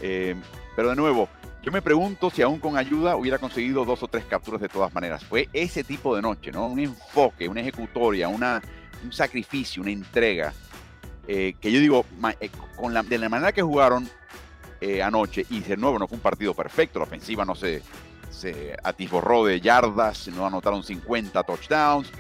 Eh, 0.02 0.36
pero 0.76 0.90
de 0.90 0.96
nuevo, 0.96 1.30
yo 1.64 1.72
me 1.72 1.82
pregunto 1.82 2.30
si 2.30 2.42
aún 2.42 2.60
con 2.60 2.78
ayuda 2.78 3.16
hubiera 3.16 3.38
conseguido 3.38 3.86
dos 3.86 4.04
o 4.04 4.08
tres 4.08 4.26
capturas 4.26 4.62
de 4.62 4.70
todas 4.70 4.94
maneras. 4.94 5.24
Fue 5.24 5.50
ese 5.54 5.84
tipo 5.84 6.16
de 6.16 6.22
noche, 6.22 6.52
¿no? 6.52 6.68
Un 6.68 6.80
enfoque, 6.80 7.48
una 7.48 7.62
ejecutoria, 7.62 8.28
una, 8.28 8.62
un 9.04 9.12
sacrificio, 9.12 9.82
una 9.82 9.92
entrega. 9.92 10.54
Eh, 11.28 11.56
que 11.60 11.72
yo 11.72 11.80
digo, 11.80 12.06
con 12.76 12.94
la, 12.94 13.04
de 13.04 13.18
la 13.18 13.30
manera 13.30 13.52
que 13.52 13.62
jugaron 13.62 14.10
anoche, 15.04 15.44
y 15.50 15.62
de 15.62 15.76
nuevo 15.76 15.98
no 15.98 16.08
fue 16.08 16.18
un 16.18 16.22
partido 16.22 16.54
perfecto, 16.54 17.00
la 17.00 17.06
ofensiva 17.06 17.44
no 17.44 17.56
se, 17.56 17.82
se 18.30 18.78
atiborró 18.84 19.44
de 19.44 19.60
yardas, 19.60 20.28
no 20.28 20.46
anotaron 20.46 20.84
50 20.84 21.42
touchdowns, 21.42 22.12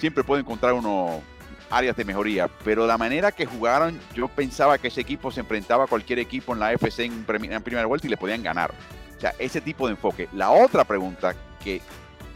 siempre 0.00 0.24
puede 0.24 0.42
encontrar 0.42 0.72
uno 0.72 1.22
áreas 1.70 1.96
de 1.96 2.04
mejoría, 2.04 2.48
pero 2.64 2.86
la 2.86 2.98
manera 2.98 3.32
que 3.32 3.46
jugaron, 3.46 3.98
yo 4.14 4.28
pensaba 4.28 4.78
que 4.78 4.88
ese 4.88 5.00
equipo 5.00 5.30
se 5.30 5.40
enfrentaba 5.40 5.84
a 5.84 5.86
cualquier 5.86 6.18
equipo 6.18 6.52
en 6.52 6.60
la 6.60 6.72
FC 6.72 7.04
en, 7.04 7.24
primera 7.24 7.86
vuelta 7.86 8.06
y 8.06 8.10
le 8.10 8.16
podían 8.16 8.42
ganar. 8.42 8.72
O 9.16 9.20
sea, 9.20 9.34
ese 9.38 9.60
tipo 9.60 9.86
de 9.86 9.92
enfoque. 9.92 10.28
La 10.32 10.50
otra 10.50 10.84
pregunta 10.84 11.34
que 11.62 11.80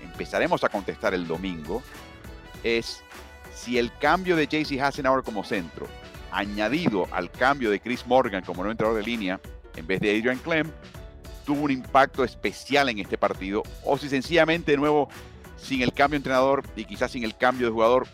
empezaremos 0.02 0.64
a 0.64 0.68
contestar 0.68 1.14
el 1.14 1.26
domingo 1.26 1.82
es 2.62 3.02
si 3.54 3.78
el 3.78 3.92
cambio 3.98 4.36
de 4.36 4.46
JC 4.46 4.80
Hassenauer 4.80 5.22
como 5.22 5.44
centro, 5.44 5.86
añadido 6.30 7.06
al 7.10 7.30
cambio 7.30 7.70
de 7.70 7.80
Chris 7.80 8.06
Morgan 8.06 8.44
como 8.44 8.62
nuevo 8.62 8.72
entrenador 8.72 8.98
de 8.98 9.08
línea, 9.08 9.40
en 9.76 9.86
vez 9.86 10.00
de 10.00 10.10
Adrian 10.10 10.38
Clem, 10.38 10.70
tuvo 11.44 11.62
un 11.62 11.70
impacto 11.70 12.24
especial 12.24 12.88
en 12.88 12.98
este 12.98 13.16
partido, 13.16 13.62
o 13.84 13.96
si 13.96 14.08
sencillamente, 14.08 14.72
de 14.72 14.76
nuevo, 14.76 15.08
sin 15.56 15.82
el 15.82 15.92
cambio 15.92 16.16
de 16.16 16.18
entrenador 16.18 16.62
y 16.76 16.84
quizás 16.84 17.10
sin 17.10 17.24
el 17.24 17.36
cambio 17.36 17.66
de 17.66 17.72
jugador, 17.72 18.06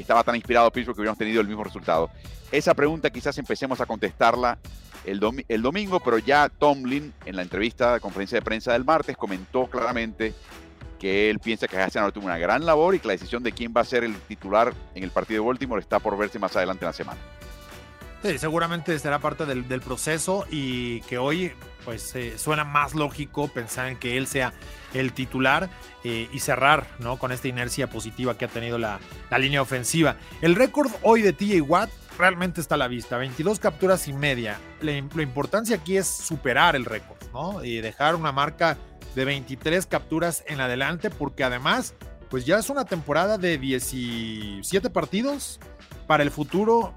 estaba 0.00 0.22
tan 0.24 0.36
inspirado 0.36 0.70
Pittsburgh 0.70 0.96
que 0.96 1.00
hubiéramos 1.00 1.18
tenido 1.18 1.40
el 1.40 1.48
mismo 1.48 1.64
resultado. 1.64 2.10
Esa 2.50 2.74
pregunta 2.74 3.10
quizás 3.10 3.36
empecemos 3.38 3.80
a 3.80 3.86
contestarla 3.86 4.58
el, 5.04 5.62
domingo, 5.62 6.00
pero 6.00 6.18
ya 6.18 6.48
Tomlin 6.48 7.12
en 7.24 7.36
la 7.36 7.42
entrevista 7.42 7.94
de 7.94 8.00
conferencia 8.00 8.36
de 8.36 8.42
prensa 8.42 8.72
del 8.72 8.84
martes 8.84 9.16
comentó 9.16 9.66
claramente 9.66 10.34
que 10.98 11.30
él 11.30 11.38
piensa 11.38 11.68
que 11.68 11.78
Hassan 11.78 12.10
tuvo 12.12 12.26
una 12.26 12.38
gran 12.38 12.66
labor 12.66 12.94
y 12.94 12.98
que 12.98 13.06
la 13.06 13.12
decisión 13.12 13.42
de 13.42 13.52
quién 13.52 13.72
va 13.76 13.82
a 13.82 13.84
ser 13.84 14.04
el 14.04 14.14
titular 14.22 14.74
en 14.94 15.04
el 15.04 15.10
partido 15.10 15.42
de 15.42 15.48
Baltimore 15.48 15.80
está 15.80 15.98
por 15.98 16.16
verse 16.18 16.38
más 16.38 16.54
adelante 16.56 16.84
en 16.84 16.88
la 16.88 16.92
semana. 16.92 17.20
Sí, 18.22 18.36
seguramente 18.38 18.98
será 18.98 19.20
parte 19.20 19.46
del, 19.46 19.80
proceso 19.80 20.44
y 20.50 21.00
que 21.02 21.18
hoy 21.18 21.52
pues 21.84 22.14
eh, 22.16 22.36
suena 22.36 22.64
más 22.64 22.94
lógico 22.94 23.46
pensar 23.48 23.88
en 23.88 23.96
que 23.96 24.16
él 24.16 24.26
sea 24.26 24.52
el 24.92 25.12
titular 25.12 25.70
eh, 26.02 26.28
y 26.32 26.40
cerrar 26.40 26.88
¿no? 26.98 27.16
con 27.18 27.30
esta 27.30 27.46
inercia 27.46 27.88
positiva 27.88 28.36
que 28.36 28.44
ha 28.44 28.48
tenido 28.48 28.76
la, 28.76 28.98
la 29.30 29.38
línea 29.38 29.62
ofensiva. 29.62 30.16
El 30.42 30.56
récord 30.56 30.90
hoy 31.02 31.22
de 31.22 31.32
TJ 31.32 31.60
Watt 31.62 31.90
realmente 32.18 32.60
está 32.60 32.74
a 32.74 32.78
la 32.78 32.88
vista, 32.88 33.18
22 33.18 33.60
capturas 33.60 34.08
y 34.08 34.12
media. 34.12 34.58
La, 34.80 34.92
la 34.92 35.22
importancia 35.22 35.76
aquí 35.76 35.96
es 35.96 36.08
superar 36.08 36.74
el 36.74 36.86
récord 36.86 37.18
¿no? 37.32 37.64
y 37.64 37.80
dejar 37.80 38.16
una 38.16 38.32
marca 38.32 38.76
de 39.14 39.24
23 39.24 39.86
capturas 39.86 40.42
en 40.48 40.60
adelante, 40.60 41.10
porque 41.10 41.44
además, 41.44 41.94
pues 42.30 42.44
ya 42.44 42.58
es 42.58 42.68
una 42.68 42.84
temporada 42.84 43.38
de 43.38 43.58
17 43.58 44.90
partidos. 44.90 45.60
Para 46.06 46.22
el 46.22 46.30
futuro 46.30 46.94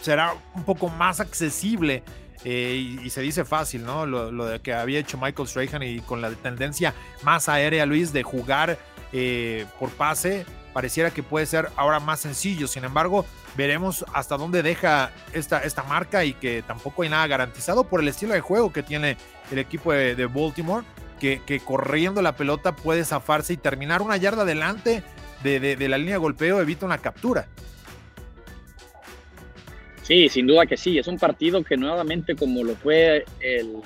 será 0.00 0.34
un 0.54 0.64
poco 0.64 0.88
más 0.88 1.20
accesible. 1.20 2.02
Eh, 2.46 2.98
y, 3.02 3.08
se 3.08 3.22
dice 3.22 3.46
fácil, 3.46 3.86
¿no? 3.86 4.04
Lo, 4.04 4.44
de 4.44 4.60
que 4.60 4.74
había 4.74 4.98
hecho 4.98 5.16
Michael 5.16 5.48
Strahan 5.48 5.82
y 5.82 6.00
con 6.00 6.20
la 6.20 6.30
tendencia 6.30 6.92
más 7.22 7.48
aérea, 7.48 7.86
Luis, 7.86 8.12
de 8.12 8.22
jugar 8.22 8.78
eh, 9.14 9.64
por 9.80 9.88
pase, 9.90 10.44
pareciera 10.74 11.10
que 11.10 11.22
puede 11.22 11.46
ser 11.46 11.70
ahora 11.76 12.00
más 12.00 12.20
sencillo. 12.20 12.68
Sin 12.68 12.84
embargo, 12.84 13.24
veremos 13.56 14.04
hasta 14.12 14.36
dónde 14.36 14.62
deja 14.62 15.10
esta, 15.32 15.60
esta 15.60 15.84
marca 15.84 16.26
y 16.26 16.34
que 16.34 16.62
tampoco 16.62 17.02
hay 17.02 17.08
nada 17.08 17.26
garantizado 17.26 17.84
por 17.84 18.00
el 18.00 18.08
estilo 18.08 18.34
de 18.34 18.40
juego 18.40 18.74
que 18.74 18.82
tiene 18.82 19.16
el 19.50 19.58
equipo 19.58 19.94
de 19.94 20.26
Baltimore 20.26 20.84
que, 21.18 21.60
corriendo 21.64 22.22
la 22.22 22.36
pelota 22.36 22.76
puede 22.76 23.04
zafarse 23.04 23.54
y 23.54 23.56
terminar 23.56 24.02
una 24.02 24.16
yarda 24.16 24.42
adelante 24.42 25.02
de, 25.42 25.76
la 25.88 25.98
línea 25.98 26.14
de 26.14 26.18
golpeo 26.18 26.60
evita 26.60 26.86
una 26.86 26.98
captura. 26.98 27.46
Sí, 30.04 30.28
sin 30.28 30.46
duda 30.46 30.66
que 30.66 30.76
sí. 30.76 30.98
Es 30.98 31.08
un 31.08 31.18
partido 31.18 31.64
que 31.64 31.76
nuevamente, 31.76 32.36
como 32.36 32.62
lo 32.62 32.76
fue 32.76 33.24
el, 33.40 33.76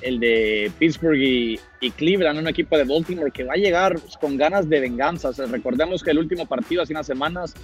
el 0.00 0.18
de 0.18 0.70
Pittsburgh 0.78 1.16
y, 1.16 1.58
Cleveland, 1.96 2.38
un 2.40 2.48
equipo 2.48 2.76
de 2.76 2.84
Baltimore 2.84 3.30
que 3.30 3.44
va 3.44 3.54
a 3.54 3.56
llegar 3.56 3.96
con 4.20 4.36
ganas 4.36 4.68
de 4.68 4.80
venganza. 4.80 5.30
recordemos 5.48 6.02
que 6.02 6.10
el 6.10 6.18
último 6.18 6.46
partido, 6.46 6.82
hace 6.82 6.92
unas 6.92 7.06
semanas, 7.06 7.54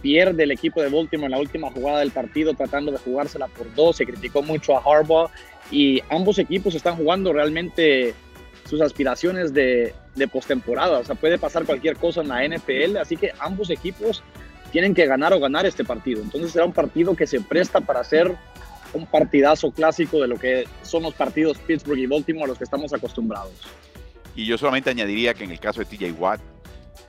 pierde 0.00 0.44
el 0.44 0.52
equipo 0.52 0.80
de 0.80 0.88
Baltimore 0.88 1.26
en 1.26 1.32
la 1.32 1.40
última 1.40 1.70
jugada 1.70 2.00
del 2.00 2.12
partido 2.12 2.54
tratando 2.54 2.92
de 2.92 2.98
jugársela 2.98 3.48
por 3.48 3.72
dos. 3.74 3.96
Se 3.96 4.06
criticó 4.06 4.42
mucho 4.42 4.76
a 4.76 4.80
Harbaugh 4.80 5.28
y 5.72 6.00
ambos 6.10 6.38
equipos 6.38 6.76
están 6.76 6.96
jugando 6.96 7.32
realmente 7.32 8.14
sus 8.68 8.80
aspiraciones 8.80 9.52
de, 9.52 9.92
de 10.14 10.28
postemporada. 10.28 11.00
O 11.00 11.04
sea, 11.04 11.16
puede 11.16 11.38
pasar 11.38 11.64
cualquier 11.64 11.96
cosa 11.96 12.20
en 12.20 12.28
la 12.28 12.46
NFL, 12.46 12.98
así 12.98 13.16
que 13.16 13.32
ambos 13.40 13.68
equipos 13.70 14.22
tienen 14.72 14.94
que 14.94 15.06
ganar 15.06 15.32
o 15.34 15.38
ganar 15.38 15.66
este 15.66 15.84
partido. 15.84 16.22
Entonces 16.22 16.50
será 16.50 16.64
un 16.64 16.72
partido 16.72 17.14
que 17.14 17.26
se 17.26 17.40
presta 17.40 17.80
para 17.80 18.02
ser 18.02 18.34
un 18.94 19.06
partidazo 19.06 19.70
clásico 19.70 20.20
de 20.20 20.28
lo 20.28 20.38
que 20.38 20.66
son 20.82 21.02
los 21.02 21.14
partidos 21.14 21.58
Pittsburgh 21.58 21.98
y 21.98 22.06
Baltimore 22.06 22.44
a 22.44 22.48
los 22.48 22.58
que 22.58 22.64
estamos 22.64 22.92
acostumbrados. 22.92 23.52
Y 24.34 24.46
yo 24.46 24.56
solamente 24.56 24.90
añadiría 24.90 25.34
que 25.34 25.44
en 25.44 25.50
el 25.50 25.60
caso 25.60 25.80
de 25.80 25.84
TJ 25.84 26.12
Watt, 26.18 26.40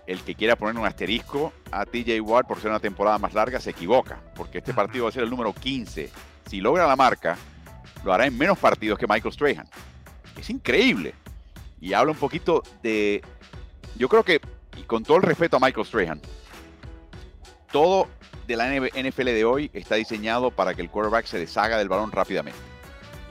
el 0.06 0.20
que 0.20 0.36
quiera 0.36 0.58
poner 0.58 0.78
un 0.78 0.86
asterisco 0.86 1.54
a 1.72 1.86
TJ 1.86 2.20
Watt 2.20 2.48
por 2.48 2.60
ser 2.60 2.70
una 2.70 2.82
temporada 2.82 3.18
más 3.18 3.34
larga 3.34 3.62
se 3.62 3.70
equivoca, 3.70 4.20
porque 4.36 4.58
este 4.58 4.74
partido 4.74 5.06
va 5.06 5.10
a 5.10 5.14
ser 5.14 5.24
el 5.24 5.30
número 5.30 5.54
15. 5.54 6.10
Si 6.50 6.60
logra 6.60 6.86
la 6.86 6.98
marca, 6.98 7.38
lo 8.04 8.14
hará 8.14 8.26
en 8.26 8.38
menos 8.38 8.60
partidos 8.60 9.00
que 9.00 9.08
Michael 9.08 9.34
Strahan. 9.34 9.68
Es 10.38 10.50
increíble 10.50 11.14
y 11.80 11.94
habla 11.94 12.12
un 12.12 12.18
poquito 12.18 12.62
de, 12.82 13.22
yo 13.96 14.10
creo 14.10 14.24
que, 14.24 14.42
y 14.78 14.82
con 14.84 15.04
todo 15.04 15.18
el 15.18 15.24
respeto 15.24 15.56
a 15.56 15.60
Michael 15.62 15.86
Strahan, 15.86 16.22
todo 17.74 18.08
de 18.48 18.56
la 18.56 18.70
NFL 18.70 19.26
de 19.26 19.44
hoy 19.44 19.72
está 19.74 19.96
diseñado 19.96 20.52
para 20.52 20.76
que 20.76 20.82
el 20.82 20.90
quarterback 20.90 21.26
se 21.26 21.40
deshaga 21.40 21.78
del 21.78 21.90
balón 21.90 22.12
rápidamente. 22.12 22.60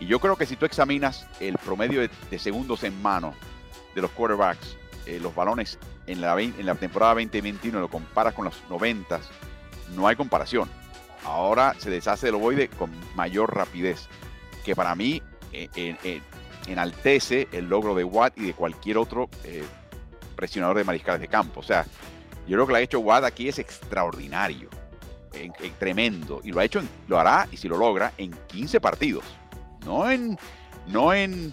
Y 0.00 0.06
yo 0.06 0.18
creo 0.18 0.36
que 0.36 0.46
si 0.46 0.56
tú 0.56 0.66
examinas 0.66 1.26
el 1.38 1.56
promedio 1.58 2.00
de, 2.00 2.38
segundos 2.38 2.82
en 2.82 3.00
mano 3.00 3.34
de 3.94 4.02
los 4.02 4.10
quarterbacks, 4.10 4.76
eh, 5.06 5.20
los 5.22 5.32
balones 5.32 5.78
en 6.08 6.20
la, 6.20 6.38
en 6.40 6.66
la 6.66 6.74
temporada 6.74 7.14
2021 7.14 7.78
lo 7.78 7.88
comparas 7.88 8.34
con 8.34 8.44
los 8.44 8.60
90, 8.68 9.20
no 9.94 10.08
hay 10.08 10.16
comparación. 10.16 10.68
Ahora 11.24 11.76
se 11.78 11.88
deshace 11.88 12.26
del 12.26 12.34
ovoide 12.34 12.68
con 12.68 12.90
mayor 13.14 13.54
rapidez, 13.54 14.08
que 14.64 14.74
para 14.74 14.96
mí 14.96 15.22
eh, 15.52 16.20
enaltece 16.66 17.46
el 17.52 17.68
logro 17.68 17.94
de 17.94 18.02
Watt 18.02 18.36
y 18.38 18.46
de 18.46 18.54
cualquier 18.54 18.98
otro 18.98 19.28
eh, 19.44 19.62
presionador 20.34 20.78
de 20.78 20.84
mariscales 20.84 21.20
de 21.20 21.28
campo. 21.28 21.60
O 21.60 21.62
sea, 21.62 21.86
yo 22.46 22.56
creo 22.56 22.66
que 22.66 22.72
lo 22.72 22.78
ha 22.78 22.80
hecho 22.80 23.00
Watt 23.00 23.24
aquí 23.24 23.48
es 23.48 23.58
extraordinario, 23.58 24.68
tremendo, 25.78 26.40
y 26.44 26.52
lo 26.52 26.60
ha 26.60 26.64
hecho, 26.64 26.82
lo 27.08 27.18
hará, 27.18 27.48
y 27.50 27.56
si 27.56 27.68
lo 27.68 27.76
logra, 27.76 28.12
en 28.18 28.32
15 28.48 28.80
partidos, 28.80 29.24
no 29.84 30.10
en, 30.10 30.38
no 30.88 31.12
en 31.12 31.52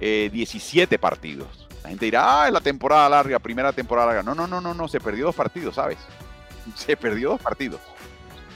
17 0.00 0.94
eh, 0.94 0.98
partidos. 0.98 1.68
La 1.82 1.88
gente 1.90 2.06
dirá, 2.06 2.42
ah, 2.42 2.46
es 2.46 2.52
la 2.52 2.60
temporada 2.60 3.08
larga, 3.08 3.38
primera 3.38 3.72
temporada 3.72 4.08
larga. 4.08 4.22
No, 4.22 4.34
no, 4.34 4.46
no, 4.46 4.60
no, 4.60 4.74
no, 4.74 4.88
se 4.88 5.00
perdió 5.00 5.26
dos 5.26 5.34
partidos, 5.34 5.74
¿sabes? 5.76 5.98
Se 6.74 6.96
perdió 6.96 7.30
dos 7.30 7.40
partidos. 7.40 7.80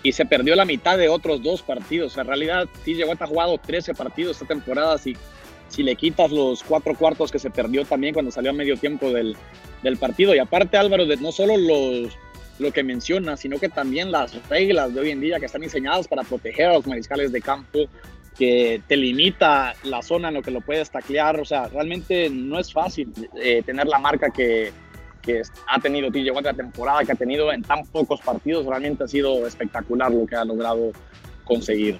Y 0.03 0.13
se 0.13 0.27
perdió 0.27 0.55
la 0.55 0.67
mitad 0.67 0.99
de 0.99 1.09
otros 1.09 1.43
dos 1.43 1.63
partidos. 1.63 2.19
En 2.19 2.27
realidad, 2.27 2.69
TJ 2.85 3.07
Watt 3.07 3.23
ha 3.23 3.27
jugado 3.27 3.57
13 3.57 3.95
partidos 3.95 4.37
esta 4.37 4.47
temporada, 4.47 4.95
así 4.95 5.17
si 5.69 5.83
le 5.83 5.97
quitas 5.97 6.31
los 6.31 6.63
cuatro 6.63 6.95
cuartos 6.95 7.31
que 7.31 7.39
se 7.39 7.51
perdió 7.51 7.85
también 7.85 8.15
cuando 8.15 8.31
salió 8.31 8.51
a 8.51 8.55
medio 8.55 8.77
tiempo 8.77 9.11
del, 9.11 9.37
del 9.83 9.97
partido. 9.97 10.35
Y 10.35 10.39
aparte, 10.39 10.77
Álvaro, 10.77 11.07
de 11.07 11.17
no 11.17 11.33
solo 11.33 11.57
los, 11.57 12.17
lo 12.59 12.73
que 12.73 12.83
menciona, 12.83 13.37
sino 13.37 13.59
que 13.59 13.69
también 13.69 14.13
las 14.13 14.49
reglas 14.49 14.95
de 14.95 15.01
hoy 15.01 15.11
en 15.11 15.21
día 15.21 15.41
que 15.41 15.47
están 15.47 15.63
diseñadas 15.63 16.09
para 16.09 16.23
proteger 16.23 16.67
a 16.67 16.75
los 16.75 16.87
mariscales 16.87 17.33
de 17.33 17.41
campo, 17.41 17.81
que 18.37 18.83
te 18.89 18.97
limita 18.97 19.75
la 19.85 20.03
zona 20.03 20.29
en 20.29 20.35
lo 20.35 20.43
que 20.43 20.51
lo 20.51 20.61
puedes 20.61 20.91
taclear. 20.91 21.41
O 21.41 21.45
sea, 21.45 21.69
realmente 21.69 22.29
no 22.31 22.59
es 22.59 22.73
fácil 22.73 23.13
eh, 23.41 23.63
tener 23.65 23.87
la 23.87 23.99
marca 23.99 24.31
que, 24.31 24.73
que 25.23 25.43
ha 25.69 25.81
tenido 25.81 26.11
TJ 26.11 26.31
Watt 26.33 26.45
la 26.45 26.55
temporada 26.55 27.05
que 27.05 27.13
ha 27.13 27.17
tenido 27.17 27.53
en 27.53 27.63
tan 27.63 27.87
pocos 27.87 28.21
partidos. 28.21 28.67
Realmente 28.67 29.05
ha 29.05 29.09
sido 29.09 29.47
espectacular 29.47 30.11
lo 30.11 30.27
que 30.27 30.37
ha 30.37 30.45
logrado 30.45 30.93
conseguir. 31.45 31.99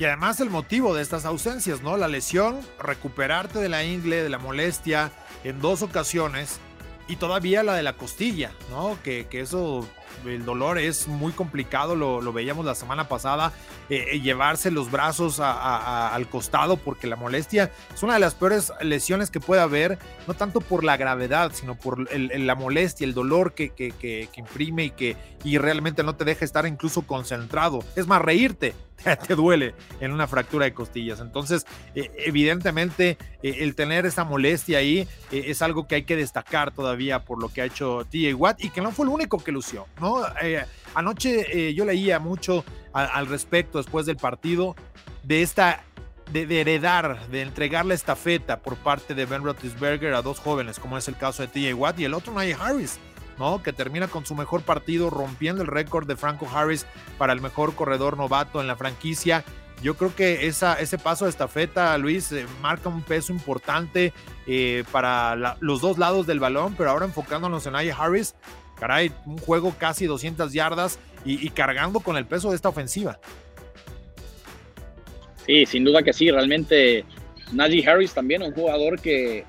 Y 0.00 0.06
además 0.06 0.40
el 0.40 0.48
motivo 0.48 0.94
de 0.94 1.02
estas 1.02 1.26
ausencias, 1.26 1.82
¿no? 1.82 1.98
La 1.98 2.08
lesión, 2.08 2.58
recuperarte 2.82 3.58
de 3.58 3.68
la 3.68 3.84
ingle, 3.84 4.22
de 4.22 4.30
la 4.30 4.38
molestia 4.38 5.12
en 5.44 5.60
dos 5.60 5.82
ocasiones 5.82 6.58
y 7.06 7.16
todavía 7.16 7.62
la 7.62 7.74
de 7.74 7.82
la 7.82 7.92
costilla, 7.92 8.50
¿no? 8.70 8.96
Que, 9.04 9.26
que 9.26 9.40
eso 9.40 9.86
el 10.24 10.46
dolor 10.46 10.78
es 10.78 11.06
muy 11.06 11.32
complicado, 11.32 11.94
lo, 11.94 12.32
veíamos 12.32 12.64
la 12.64 12.74
semana 12.74 13.08
pasada, 13.08 13.52
eh, 13.90 14.06
eh, 14.12 14.20
llevarse 14.20 14.70
los 14.70 14.90
brazos 14.90 15.38
al 15.38 16.28
costado 16.28 16.78
porque 16.78 17.06
la 17.06 17.16
molestia 17.16 17.70
es 17.94 18.02
una 18.02 18.14
de 18.14 18.20
las 18.20 18.34
peores 18.34 18.72
lesiones 18.80 19.30
que 19.30 19.40
puede 19.40 19.60
haber, 19.60 19.98
no 20.26 20.32
tanto 20.32 20.62
por 20.62 20.82
la 20.82 20.96
gravedad, 20.96 21.52
sino 21.52 21.74
por 21.74 22.10
la 22.10 22.54
molestia, 22.54 23.06
el 23.06 23.12
dolor 23.12 23.52
que, 23.52 23.70
que, 23.70 24.28
imprime 24.34 24.84
y 24.84 24.90
que 24.92 25.16
y 25.44 25.58
realmente 25.58 26.02
no 26.02 26.14
te 26.16 26.24
deja 26.24 26.44
estar 26.44 26.66
incluso 26.66 27.02
concentrado. 27.02 27.84
Es 27.96 28.06
más, 28.06 28.22
reírte 28.22 28.74
te 29.26 29.34
duele 29.34 29.74
en 30.00 30.12
una 30.12 30.26
fractura 30.26 30.64
de 30.64 30.74
costillas. 30.74 31.20
Entonces, 31.20 31.66
eh, 31.94 32.10
evidentemente, 32.18 33.18
el 33.42 33.74
tener 33.74 34.06
esa 34.06 34.24
molestia 34.24 34.78
ahí 34.78 35.08
es 35.30 35.62
algo 35.62 35.86
que 35.86 35.96
hay 35.96 36.02
que 36.04 36.16
destacar 36.16 36.72
todavía 36.72 37.24
por 37.24 37.40
lo 37.40 37.48
que 37.48 37.62
ha 37.62 37.64
hecho 37.64 38.06
TJ 38.10 38.34
Watt 38.34 38.62
y 38.64 38.70
que 38.70 38.80
no 38.80 38.92
fue 38.92 39.06
el 39.06 39.12
único 39.12 39.38
que 39.38 39.52
lució, 39.52 39.86
¿no? 40.00 40.22
Eh, 40.42 40.64
anoche 40.94 41.68
eh, 41.68 41.74
yo 41.74 41.84
leía 41.84 42.18
mucho 42.18 42.64
al 42.92 43.28
respecto 43.28 43.78
después 43.78 44.04
del 44.04 44.16
partido 44.16 44.74
de 45.22 45.42
esta 45.42 45.84
de, 46.32 46.60
heredar, 46.60 47.28
de 47.28 47.42
entregar 47.42 47.86
la 47.86 47.94
estafeta 47.94 48.60
por 48.60 48.76
parte 48.76 49.14
de 49.14 49.26
Ben 49.26 49.44
Roethlisberger 49.44 50.14
a 50.14 50.22
dos 50.22 50.40
jóvenes, 50.40 50.78
como 50.78 50.98
es 50.98 51.06
el 51.08 51.16
caso 51.16 51.42
de 51.42 51.48
TJ 51.48 51.74
Watt 51.74 51.98
y 52.00 52.04
el 52.04 52.14
otro 52.14 52.32
Najee 52.32 52.56
Harris. 52.58 52.98
¿No? 53.40 53.62
Que 53.62 53.72
termina 53.72 54.06
con 54.06 54.24
su 54.24 54.36
mejor 54.36 54.62
partido, 54.62 55.10
rompiendo 55.10 55.62
el 55.62 55.68
récord 55.68 56.06
de 56.06 56.14
Franco 56.14 56.46
Harris 56.48 56.86
para 57.18 57.32
el 57.32 57.40
mejor 57.40 57.74
corredor 57.74 58.16
novato 58.16 58.60
en 58.60 58.68
la 58.68 58.76
franquicia. 58.76 59.42
Yo 59.82 59.96
creo 59.96 60.14
que 60.14 60.46
ese 60.46 60.98
paso 60.98 61.24
de 61.24 61.30
estafeta, 61.30 61.96
Luis, 61.96 62.30
eh, 62.32 62.46
marca 62.60 62.90
un 62.90 63.02
peso 63.02 63.32
importante 63.32 64.12
eh, 64.46 64.84
para 64.92 65.56
los 65.60 65.80
dos 65.80 65.98
lados 65.98 66.26
del 66.26 66.38
balón, 66.38 66.74
pero 66.76 66.90
ahora 66.90 67.06
enfocándonos 67.06 67.66
en 67.66 67.74
Aya 67.74 67.96
Harris, 67.96 68.34
caray, 68.78 69.10
un 69.24 69.38
juego 69.38 69.74
casi 69.78 70.04
200 70.04 70.52
yardas 70.52 70.98
y, 71.24 71.44
y 71.44 71.48
cargando 71.48 72.00
con 72.00 72.18
el 72.18 72.26
peso 72.26 72.50
de 72.50 72.56
esta 72.56 72.68
ofensiva. 72.68 73.18
Sí, 75.46 75.64
sin 75.64 75.82
duda 75.84 76.02
que 76.02 76.12
sí, 76.12 76.30
realmente 76.30 77.06
Najee 77.52 77.88
Harris 77.88 78.12
también, 78.12 78.42
un 78.42 78.52
jugador 78.52 79.00
que 79.00 79.44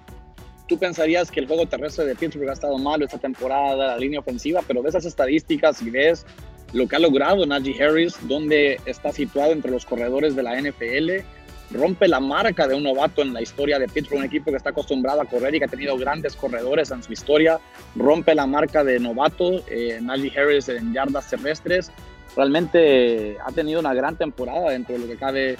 tú 0.71 0.77
pensarías 0.77 1.29
que 1.29 1.41
el 1.41 1.47
juego 1.47 1.65
terrestre 1.65 2.05
de 2.05 2.15
Pittsburgh 2.15 2.49
ha 2.49 2.53
estado 2.53 2.77
malo 2.77 3.03
esta 3.03 3.17
temporada, 3.17 3.87
la 3.87 3.97
línea 3.97 4.21
ofensiva, 4.21 4.61
pero 4.65 4.81
ves 4.81 4.95
esas 4.95 5.05
estadísticas 5.05 5.81
y 5.81 5.89
ves 5.89 6.25
lo 6.71 6.87
que 6.87 6.95
ha 6.95 6.99
logrado 6.99 7.45
Najee 7.45 7.83
Harris, 7.83 8.15
donde 8.21 8.79
está 8.85 9.11
situado 9.11 9.51
entre 9.51 9.69
los 9.69 9.85
corredores 9.85 10.33
de 10.33 10.43
la 10.43 10.61
NFL, 10.61 11.25
rompe 11.71 12.07
la 12.07 12.21
marca 12.21 12.69
de 12.69 12.75
un 12.75 12.83
novato 12.83 13.21
en 13.21 13.33
la 13.33 13.41
historia 13.41 13.79
de 13.79 13.89
Pittsburgh, 13.89 14.19
un 14.19 14.25
equipo 14.25 14.49
que 14.49 14.55
está 14.55 14.69
acostumbrado 14.69 15.19
a 15.19 15.25
correr 15.25 15.53
y 15.55 15.59
que 15.59 15.65
ha 15.65 15.67
tenido 15.67 15.97
grandes 15.97 16.37
corredores 16.37 16.89
en 16.91 17.03
su 17.03 17.11
historia, 17.11 17.59
rompe 17.97 18.33
la 18.33 18.47
marca 18.47 18.81
de 18.85 18.97
novato, 18.97 19.65
eh, 19.69 19.99
Najee 20.01 20.39
Harris 20.39 20.69
en 20.69 20.93
yardas 20.93 21.29
terrestres, 21.29 21.91
realmente 22.37 23.35
ha 23.45 23.51
tenido 23.51 23.81
una 23.81 23.93
gran 23.93 24.15
temporada 24.15 24.69
dentro 24.69 24.93
de 24.93 25.01
lo 25.01 25.07
que 25.07 25.17
cabe 25.17 25.57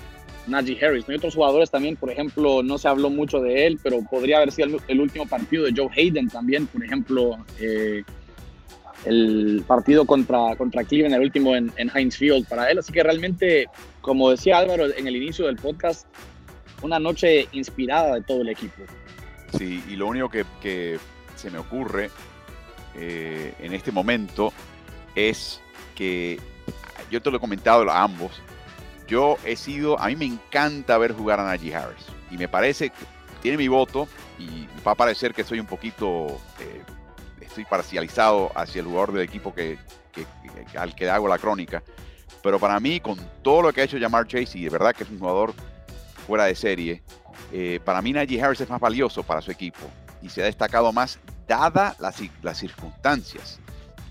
Najee 0.52 0.78
Harris. 0.84 1.08
Hay 1.10 1.16
otros 1.16 1.36
jugadores 1.36 1.72
también, 1.72 1.96
por 1.96 2.12
ejemplo, 2.12 2.62
no 2.62 2.78
se 2.78 2.88
habló 2.88 3.10
mucho 3.10 3.40
de 3.40 3.66
él, 3.66 3.80
pero 3.82 4.02
podría 4.04 4.38
haber 4.38 4.52
sido 4.52 4.80
el, 4.88 5.00
último 5.00 5.26
partido 5.28 5.66
de 5.66 5.74
Joe 5.76 5.90
Hayden 5.96 6.30
también, 6.30 6.68
por 6.68 6.84
ejemplo, 6.84 7.38
eh, 7.60 8.04
el 9.06 9.64
partido 9.66 10.06
contra, 10.06 10.56
contra 10.56 10.84
Cleveland, 10.84 11.16
el 11.16 11.22
último 11.22 11.56
en, 11.56 11.72
en 11.78 11.90
Heinz 11.94 12.18
Field 12.18 12.48
para 12.48 12.70
él. 12.70 12.78
Así 12.78 12.94
que 12.94 13.02
realmente, 13.02 13.68
como 14.02 14.30
decía 14.30 14.60
Álvaro 14.60 14.86
en 14.96 15.08
el 15.08 15.16
inicio 15.16 15.48
del 15.48 15.56
podcast, 15.56 16.06
una 16.82 17.00
noche 17.00 17.48
inspirada 17.52 18.16
de 18.16 18.22
todo 18.22 18.42
el 18.42 18.50
equipo. 18.50 18.84
Sí, 19.58 19.84
y 19.90 19.96
lo 19.96 20.08
único 20.08 20.30
que, 20.30 21.00
se 21.36 21.50
me 21.50 21.58
ocurre 21.58 22.12
eh, 22.96 23.54
en 23.60 23.74
este 23.74 23.92
momento 23.92 24.54
es 25.16 25.60
que 25.96 26.40
yo 27.10 27.22
te 27.22 27.32
lo 27.32 27.38
he 27.38 27.40
comentado 27.40 27.90
a 27.90 28.04
ambos, 28.04 28.42
yo 29.12 29.38
he 29.44 29.58
sido, 29.58 30.00
a 30.00 30.08
mí 30.08 30.16
me 30.16 30.24
encanta 30.24 30.98
ver 30.98 31.12
jugar 31.12 31.42
a 31.42 31.44
Najee 31.44 31.76
Harris 31.76 32.06
y 32.32 32.38
me 32.38 32.48
parece 32.48 32.92
que 32.92 33.06
tiene 33.42 33.58
mi 33.58 33.68
voto 33.68 34.08
y 34.40 34.68
va 34.88 34.94
a 34.94 34.96
parecer 34.96 35.34
que 35.34 35.44
soy 35.44 35.60
un 35.60 35.66
poquito, 35.66 36.28
eh, 36.62 36.82
estoy 37.42 37.66
parcializado 37.66 38.54
hacia 38.56 38.80
el 38.80 38.86
jugador 38.86 39.12
del 39.12 39.24
equipo 39.24 39.54
que, 39.54 39.78
al 40.78 40.96
que 40.96 41.10
hago 41.10 41.28
la 41.28 41.38
crónica, 41.38 41.84
pero 42.42 42.58
para 42.58 42.80
mí 42.80 43.02
con 43.02 43.20
todo 43.42 43.64
lo 43.64 43.74
que 43.74 43.82
ha 43.82 43.84
hecho 43.84 44.00
Jamar 44.00 44.28
Chase 44.28 44.58
y 44.58 44.64
de 44.64 44.70
verdad 44.70 44.96
que 44.96 45.04
es 45.04 45.10
un 45.10 45.20
jugador 45.20 45.54
fuera 46.26 46.46
de 46.46 46.56
serie, 46.56 47.04
eh, 47.52 47.82
para 47.84 48.02
mí 48.02 48.14
Najee 48.14 48.42
Harris 48.42 48.62
es 48.62 48.70
más 48.70 48.80
valioso 48.80 49.24
para 49.24 49.42
su 49.42 49.52
equipo 49.52 49.92
y 50.22 50.30
se 50.30 50.42
ha 50.42 50.46
destacado 50.46 50.94
más 50.94 51.20
dada 51.50 51.98
las, 52.00 52.16
las 52.42 52.58
circunstancias, 52.58 53.60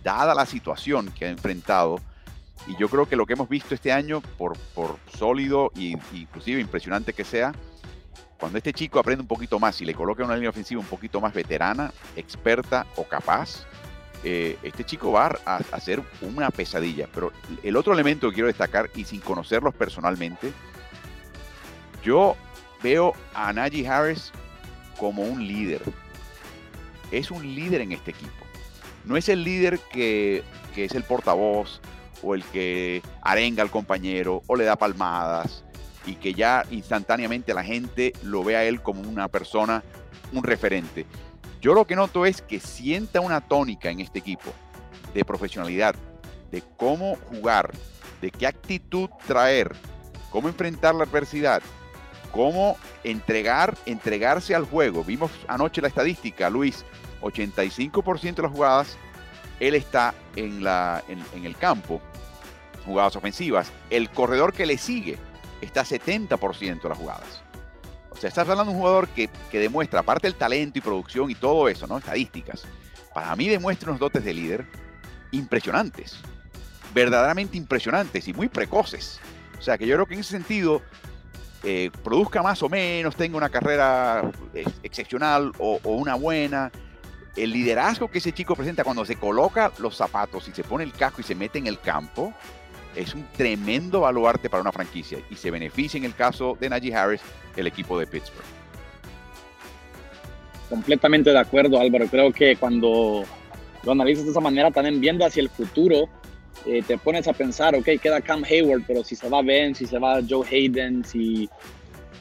dada 0.05 0.35
la 0.35 0.45
situación 0.45 1.11
que 1.11 1.25
ha 1.25 1.31
enfrentado 1.31 2.03
y 2.67 2.77
yo 2.77 2.89
creo 2.89 3.07
que 3.07 3.17
lo 3.17 3.27
que 3.27 3.33
hemos 3.33 3.49
visto 3.49 3.75
este 3.75 3.93
año, 3.93 4.21
por, 4.39 4.57
por 4.75 4.97
sólido 5.17 5.73
e 5.77 5.97
inclusive 6.13 6.61
impresionante 6.61 7.13
que 7.13 7.25
sea, 7.25 7.53
cuando 8.39 8.59
este 8.59 8.73
chico 8.73 8.99
aprende 8.99 9.23
un 9.23 9.29
poquito 9.29 9.59
más 9.59 9.81
y 9.81 9.85
le 9.85 9.95
coloca 9.95 10.25
una 10.25 10.35
línea 10.35 10.51
ofensiva 10.51 10.81
un 10.81 10.87
poquito 10.87 11.21
más 11.21 11.35
veterana, 11.35 11.93
experta 12.17 12.87
o 12.97 13.05
capaz, 13.05 13.67
eh, 14.25 14.59
este 14.63 14.85
chico 14.85 15.13
va 15.13 15.39
a, 15.45 15.57
hacer 15.73 16.03
una 16.23 16.51
pesadilla. 16.51 17.07
Pero 17.13 17.33
el 17.63 17.77
otro 17.77 17.93
elemento 17.93 18.29
que 18.29 18.35
quiero 18.35 18.49
destacar, 18.49 18.91
y 18.95 19.05
sin 19.05 19.21
conocerlos 19.21 19.75
personalmente, 19.75 20.53
yo 22.03 22.37
veo 22.83 23.15
a 23.35 23.53
Najee 23.53 23.87
Harris 23.87 24.33
como 24.99 25.23
un 25.23 25.47
líder. 25.47 25.83
Es 27.11 27.31
un 27.31 27.43
líder 27.43 27.83
en 27.83 27.93
este 27.93 28.13
equipo. 28.13 28.47
No 29.05 29.17
es 29.17 29.29
el 29.29 29.45
líder 29.45 29.81
que, 29.93 30.43
que 30.75 30.85
es 30.85 30.95
el 30.95 31.03
portavoz, 31.03 31.81
o 32.23 32.35
el 32.35 32.45
que 32.45 33.03
arenga 33.23 33.63
al 33.63 33.71
compañero 33.71 34.43
o 34.47 34.57
le 34.57 34.65
da 34.65 34.77
palmadas 34.77 35.65
y 36.07 36.15
que 36.15 36.35
ya 36.35 36.65
instantáneamente 36.71 37.55
la 37.55 37.65
gente 37.65 38.13
lo 38.23 38.43
ve 38.43 38.57
a 38.57 38.65
él 38.65 38.83
como 38.83 39.03
una 39.03 39.29
persona, 39.29 39.83
un 40.33 40.43
referente. 40.43 41.07
Yo 41.61 41.75
lo 41.75 41.87
que 41.87 41.97
noto 41.97 42.25
es 42.25 42.41
que 42.41 42.59
sienta 42.59 43.21
una 43.21 43.41
tónica 43.41 43.91
en 43.91 44.01
este 44.01 44.19
equipo 44.19 44.51
de 45.13 45.25
profesionalidad, 45.25 45.95
de 46.51 46.63
cómo 46.77 47.17
jugar, 47.29 47.71
de 48.21 48.31
qué 48.31 48.47
actitud 48.47 49.11
traer, 49.27 49.75
cómo 50.31 50.49
enfrentar 50.49 50.95
la 50.95 51.05
adversidad, 51.05 51.63
cómo 52.33 52.77
entregar, 53.05 53.77
entregarse 53.87 54.55
al 54.55 54.65
juego. 54.65 55.05
Vimos 55.05 55.31
anoche 55.49 55.83
la 55.83 55.89
estadística, 55.89 56.49
Luis, 56.49 56.85
85% 57.21 58.35
de 58.37 58.43
las 58.43 58.53
jugadas, 58.53 58.99
él 59.61 59.75
está 59.75 60.15
en, 60.37 60.67
el 61.45 61.57
campo 61.57 62.01
jugadas 62.85 63.15
ofensivas. 63.15 63.71
El 63.91 64.11
corredor 64.11 64.53
que 64.55 64.67
le 64.67 64.79
sigue 64.79 65.19
está 65.61 65.85
70% 65.85 66.83
de 66.83 66.89
las 66.89 66.99
jugadas. 66.99 67.43
O 68.09 68.17
sea, 68.17 68.29
estás 68.29 68.49
hablando 68.49 68.65
de 68.65 68.71
un 68.71 68.79
jugador 68.79 69.09
que, 69.09 69.29
demuestra, 69.53 70.01
aparte 70.01 70.27
del 70.27 70.35
talento 70.35 70.79
y 70.79 70.83
producción 70.83 71.31
y 71.31 71.35
todo 71.35 71.69
eso, 71.69 71.87
¿no? 71.87 71.99
Estadísticas. 71.99 72.65
Para 73.15 73.37
mí 73.37 73.49
demuestra 73.49 73.91
unos 73.91 74.01
dotes 74.01 74.25
de 74.25 74.35
líder 74.35 74.67
impresionantes. 75.31 76.17
Verdaderamente 76.95 77.57
impresionantes 77.57 78.27
y 78.29 78.33
muy 78.33 78.49
precoces. 78.49 79.21
O 79.59 79.63
sea, 79.63 79.77
que 79.77 79.87
yo 79.87 79.95
creo 79.95 80.07
que 80.07 80.15
en 80.15 80.21
ese 80.21 80.31
sentido, 80.31 80.83
eh, 81.63 81.91
produzca 82.03 82.43
más 82.43 82.63
o 82.63 82.69
menos, 82.71 83.15
tenga 83.15 83.37
una 83.37 83.51
carrera 83.51 84.31
eh, 84.55 84.65
excepcional 84.83 85.53
o 85.59 85.79
una 85.85 86.15
buena, 86.15 86.73
el 87.37 87.53
liderazgo 87.53 88.09
que 88.09 88.19
ese 88.19 88.33
chico 88.33 88.57
presenta 88.57 88.85
cuando 88.85 89.05
se 89.05 89.17
coloca 89.17 89.73
los 89.79 89.97
zapatos 89.97 90.49
y 90.49 90.53
se 90.53 90.65
pone 90.65 90.85
el 90.85 90.93
casco 90.93 91.21
y 91.21 91.25
se 91.25 91.35
mete 91.35 91.59
en 91.59 91.67
el 91.67 91.79
campo, 91.79 92.35
es 92.95 93.15
un 93.15 93.25
tremendo 93.37 94.01
baluarte 94.01 94.51
para 94.51 94.63
una 94.63 94.73
franquicia 94.73 95.19
y 95.31 95.37
se 95.37 95.51
beneficia 95.51 95.99
en 95.99 96.05
el 96.05 96.15
caso 96.15 96.57
de 96.61 96.69
Najee 96.69 96.95
Harris 96.95 97.21
el 97.57 97.67
equipo 97.67 97.99
de 97.99 98.07
Pittsburgh. 98.07 98.45
Completamente 100.69 101.31
de 101.31 101.39
acuerdo, 101.39 101.81
Álvaro. 101.81 102.07
Creo 102.07 102.33
que 102.33 102.57
cuando 102.57 103.25
lo 103.83 103.93
analizas 103.93 104.25
de 104.25 104.31
esa 104.31 104.41
manera, 104.41 104.71
también 104.71 105.01
viendo 105.01 105.25
hacia 105.25 105.43
el 105.43 105.49
futuro, 105.49 106.09
eh, 106.67 106.83
te 106.87 106.99
pones 106.99 107.27
a 107.27 107.33
pensar, 107.33 107.75
ok, 107.75 107.89
queda 108.01 108.21
Cam 108.21 108.45
Hayward, 108.45 108.83
pero 108.87 109.03
si 109.03 109.17
se 109.17 109.29
va 109.29 109.43
Ben, 109.43 109.75
si 109.75 109.87
se 109.87 109.99
va 109.99 110.21
Joe 110.29 110.47
Hayden, 110.47 111.05
si 111.05 111.49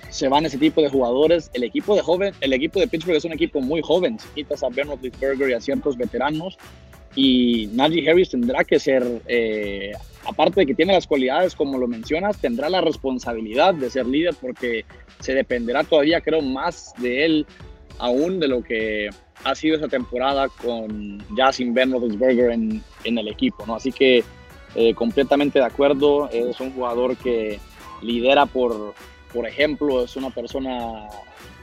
se 0.09 0.27
van 0.27 0.45
ese 0.45 0.57
tipo 0.57 0.81
de 0.81 0.89
jugadores, 0.89 1.49
el 1.53 1.63
equipo 1.63 1.95
de 1.95 2.01
joven, 2.01 2.33
el 2.41 2.53
equipo 2.53 2.79
de 2.79 2.87
Pittsburgh 2.87 3.17
es 3.17 3.25
un 3.25 3.33
equipo 3.33 3.61
muy 3.61 3.81
joven. 3.81 4.19
Si 4.19 4.27
quitas 4.29 4.63
a 4.63 4.69
Ben 4.69 4.87
Roethlisberger 4.87 5.49
y 5.49 5.53
a 5.53 5.61
ciertos 5.61 5.97
veteranos, 5.97 6.57
y 7.15 7.67
Najee 7.73 8.09
Harris 8.09 8.29
tendrá 8.29 8.63
que 8.63 8.79
ser 8.79 9.03
eh, 9.27 9.91
aparte 10.25 10.61
de 10.61 10.65
que 10.67 10.75
tiene 10.75 10.93
las 10.93 11.07
cualidades, 11.07 11.55
como 11.55 11.77
lo 11.77 11.87
mencionas, 11.87 12.37
tendrá 12.37 12.69
la 12.69 12.81
responsabilidad 12.81 13.73
de 13.73 13.89
ser 13.89 14.05
líder 14.05 14.35
porque 14.39 14.85
se 15.19 15.33
dependerá 15.33 15.83
todavía, 15.83 16.21
creo, 16.21 16.41
más 16.41 16.93
de 16.97 17.25
él 17.25 17.47
aún 17.97 18.39
de 18.39 18.47
lo 18.47 18.63
que 18.63 19.09
ha 19.43 19.55
sido 19.55 19.77
esa 19.77 19.87
temporada 19.87 20.47
con 20.49 21.23
ya 21.35 21.51
sin 21.51 21.73
Ben 21.73 21.91
Roethlisberger 21.91 22.51
en, 22.51 22.83
en 23.03 23.17
el 23.17 23.27
equipo, 23.27 23.65
¿no? 23.65 23.75
Así 23.75 23.91
que 23.91 24.23
eh, 24.75 24.93
completamente 24.93 25.59
de 25.59 25.65
acuerdo, 25.65 26.29
es 26.29 26.59
un 26.59 26.71
jugador 26.73 27.17
que 27.17 27.59
lidera 28.01 28.45
por, 28.45 28.93
por 29.33 29.47
ejemplo, 29.47 30.03
es 30.03 30.15
una 30.15 30.29
persona 30.29 31.07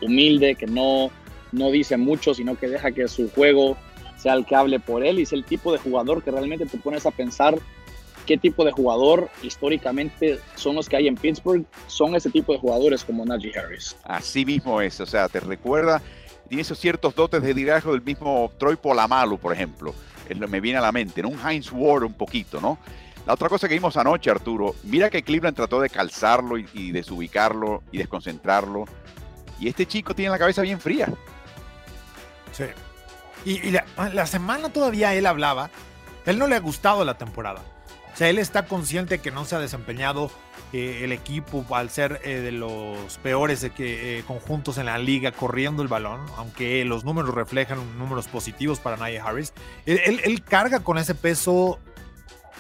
humilde 0.00 0.55
que 0.55 0.66
no, 0.66 1.11
no 1.52 1.70
dice 1.70 1.96
mucho, 1.96 2.35
sino 2.35 2.57
que 2.59 2.68
deja 2.68 2.92
que 2.92 3.09
su 3.09 3.31
juego 3.31 3.76
sea 4.16 4.35
el 4.35 4.46
que 4.46 4.57
hable 4.57 4.81
por 4.81 5.05
él 5.05 5.18
y 5.18 5.22
es 5.22 5.33
el 5.33 5.44
tipo 5.44 5.72
de 5.72 5.79
jugador 5.79 6.22
que 6.22 6.31
realmente 6.31 6.66
te 6.66 6.79
pones 6.79 7.07
a 7.07 7.11
pensar 7.11 7.59
qué 8.26 8.37
tipo 8.37 8.64
de 8.64 8.72
jugador 8.72 9.31
históricamente 9.42 10.40
son 10.57 10.74
los 10.74 10.88
que 10.88 10.96
hay 10.96 11.07
en 11.07 11.14
Pittsburgh, 11.14 11.64
son 11.87 12.14
ese 12.16 12.31
tipo 12.31 12.52
de 12.52 12.59
jugadores 12.59 13.05
como 13.05 13.24
Najee 13.24 13.57
Harris. 13.57 13.96
Así 14.02 14.44
mismo 14.44 14.81
es, 14.81 15.00
o 15.00 15.07
sea, 15.07 15.29
te 15.29 15.40
recuerda, 15.40 16.02
tiene 16.48 16.62
esos 16.62 16.79
ciertos 16.79 17.14
dotes 17.14 17.42
de 17.42 17.55
liderazgo 17.55 17.92
del 17.92 18.02
mismo 18.02 18.50
Troy 18.59 18.76
Polamalu, 18.76 19.38
por 19.38 19.52
ejemplo, 19.52 19.94
me 20.48 20.61
viene 20.61 20.79
a 20.79 20.83
la 20.83 20.92
mente, 20.92 21.22
¿no? 21.22 21.29
un 21.29 21.38
Heinz 21.38 21.70
Ward 21.72 22.02
un 22.02 22.14
poquito, 22.14 22.61
¿no? 22.61 22.79
La 23.26 23.34
otra 23.34 23.48
cosa 23.48 23.68
que 23.68 23.74
vimos 23.74 23.96
anoche, 23.96 24.30
Arturo, 24.30 24.76
mira 24.84 25.10
que 25.10 25.22
Cleveland 25.22 25.56
trató 25.56 25.80
de 25.80 25.90
calzarlo 25.90 26.56
y, 26.58 26.92
desubicarlo 26.92 27.82
y 27.90 27.98
desconcentrarlo. 27.98 28.84
Y 29.58 29.68
este 29.68 29.86
chico 29.86 30.14
tiene 30.14 30.30
la 30.30 30.38
cabeza 30.38 30.62
bien 30.62 30.80
fría. 30.80 31.08
Sí. 32.52 32.64
Y, 33.44 33.70
la, 33.70 33.84
la 34.12 34.26
semana 34.26 34.68
todavía 34.68 35.14
él 35.14 35.26
hablaba, 35.26 35.70
él 36.24 36.38
no 36.38 36.46
le 36.46 36.56
ha 36.56 36.60
gustado 36.60 37.04
la 37.04 37.16
temporada 37.16 37.60
O 38.12 38.16
sea, 38.16 38.28
él 38.28 38.38
está 38.38 38.66
consciente 38.66 39.20
que 39.20 39.30
no 39.30 39.44
se 39.44 39.54
ha 39.54 39.60
desempeñado 39.60 40.30
eh, 40.72 41.04
el 41.04 41.12
equipo 41.12 41.64
al 41.70 41.90
ser 41.90 42.20
eh, 42.24 42.40
de 42.40 42.50
los 42.50 43.18
peores 43.22 43.64
eh, 43.78 44.24
conjuntos 44.26 44.78
en 44.78 44.86
la 44.86 44.98
liga 44.98 45.30
corriendo 45.30 45.82
el 45.82 45.88
balón, 45.88 46.20
aunque 46.36 46.84
los 46.84 47.04
números 47.04 47.34
reflejan 47.34 47.98
números 47.98 48.26
positivos 48.26 48.80
para 48.80 48.96
Nia 48.96 49.24
Harris. 49.24 49.52
Él, 49.86 50.42
carga 50.42 50.80
con 50.80 50.98
ese 50.98 51.14
peso 51.14 51.78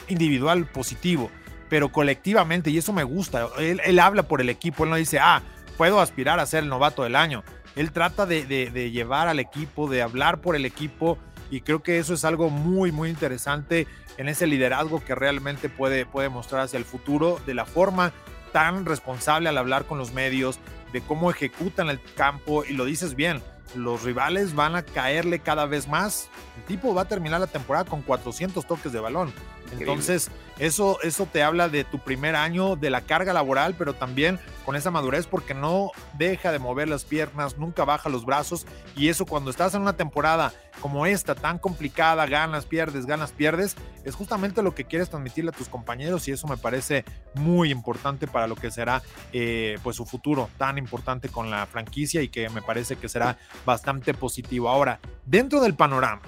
individual 0.08 0.66
positivo, 0.66 1.30
pero 1.68 1.90
colectivamente, 1.90 2.70
y 2.70 2.78
eso 2.78 2.92
me 2.92 3.04
gusta, 3.04 3.48
él, 3.58 3.98
habla 3.98 4.24
por 4.24 4.40
el 4.40 4.48
equipo, 4.48 4.84
él 4.84 4.90
no 4.90 4.96
dice, 4.96 5.18
ah, 5.18 5.42
puedo 5.76 6.00
aspirar 6.00 6.38
a 6.40 6.46
ser 6.46 6.62
el 6.62 6.68
novato 6.68 7.02
del 7.02 7.16
año. 7.16 7.42
Él 7.74 7.92
trata 7.92 8.24
de, 8.24 8.46
de 8.46 8.90
llevar 8.90 9.28
al 9.28 9.38
equipo, 9.38 9.88
de 9.88 10.02
hablar 10.02 10.40
por 10.40 10.56
el 10.56 10.64
equipo, 10.64 11.18
y 11.50 11.60
creo 11.60 11.82
que 11.82 11.98
eso 11.98 12.14
es 12.14 12.24
algo 12.24 12.50
muy, 12.50 12.92
muy 12.92 13.08
interesante 13.08 13.86
en 14.16 14.28
ese 14.28 14.46
liderazgo 14.46 15.04
que 15.04 15.14
realmente 15.14 15.68
puede, 15.68 16.06
puede 16.06 16.28
mostrar 16.28 16.62
hacia 16.62 16.78
el 16.78 16.84
futuro 16.84 17.40
de 17.46 17.54
la 17.54 17.66
forma 17.66 18.12
tan 18.52 18.86
responsable 18.86 19.48
al 19.48 19.58
hablar 19.58 19.84
con 19.84 19.98
los 19.98 20.12
medios, 20.12 20.58
de 20.92 21.00
cómo 21.02 21.30
ejecutan 21.30 21.90
el 21.90 22.00
campo 22.14 22.64
y 22.64 22.72
lo 22.72 22.84
dices 22.84 23.14
bien, 23.14 23.42
los 23.74 24.02
rivales 24.02 24.54
van 24.54 24.76
a 24.76 24.82
caerle 24.82 25.40
cada 25.40 25.66
vez 25.66 25.88
más. 25.88 26.30
El 26.56 26.64
tipo 26.64 26.94
va 26.94 27.02
a 27.02 27.08
terminar 27.08 27.40
la 27.40 27.46
temporada 27.46 27.84
con 27.84 28.02
400 28.02 28.66
toques 28.66 28.92
de 28.92 29.00
balón. 29.00 29.32
Entonces, 29.72 30.30
eso, 30.58 30.98
eso 31.02 31.26
te 31.30 31.42
habla 31.42 31.68
de 31.68 31.84
tu 31.84 31.98
primer 31.98 32.34
año, 32.34 32.76
de 32.76 32.88
la 32.88 33.02
carga 33.02 33.32
laboral, 33.32 33.74
pero 33.76 33.94
también 33.94 34.38
con 34.64 34.74
esa 34.74 34.90
madurez 34.90 35.26
porque 35.26 35.54
no 35.54 35.92
deja 36.14 36.50
de 36.50 36.58
mover 36.58 36.88
las 36.88 37.04
piernas, 37.04 37.58
nunca 37.58 37.84
baja 37.84 38.08
los 38.08 38.24
brazos. 38.24 38.66
Y 38.96 39.08
eso 39.08 39.26
cuando 39.26 39.50
estás 39.50 39.74
en 39.74 39.82
una 39.82 39.96
temporada 39.96 40.52
como 40.80 41.06
esta, 41.06 41.34
tan 41.34 41.58
complicada, 41.58 42.26
ganas, 42.26 42.64
pierdes, 42.64 43.06
ganas, 43.06 43.32
pierdes, 43.32 43.76
es 44.04 44.14
justamente 44.14 44.62
lo 44.62 44.74
que 44.74 44.84
quieres 44.84 45.10
transmitirle 45.10 45.50
a 45.50 45.52
tus 45.52 45.68
compañeros 45.68 46.26
y 46.28 46.32
eso 46.32 46.46
me 46.46 46.56
parece 46.56 47.04
muy 47.34 47.70
importante 47.70 48.26
para 48.26 48.46
lo 48.46 48.56
que 48.56 48.70
será 48.70 49.02
eh, 49.32 49.78
pues 49.82 49.96
su 49.96 50.06
futuro 50.06 50.48
tan 50.58 50.78
importante 50.78 51.28
con 51.28 51.50
la 51.50 51.66
franquicia 51.66 52.22
y 52.22 52.28
que 52.28 52.48
me 52.48 52.62
parece 52.62 52.96
que 52.96 53.08
será 53.08 53.38
bastante 53.64 54.14
positivo. 54.14 54.68
Ahora, 54.68 55.00
dentro 55.24 55.60
del 55.60 55.74
panorama, 55.74 56.22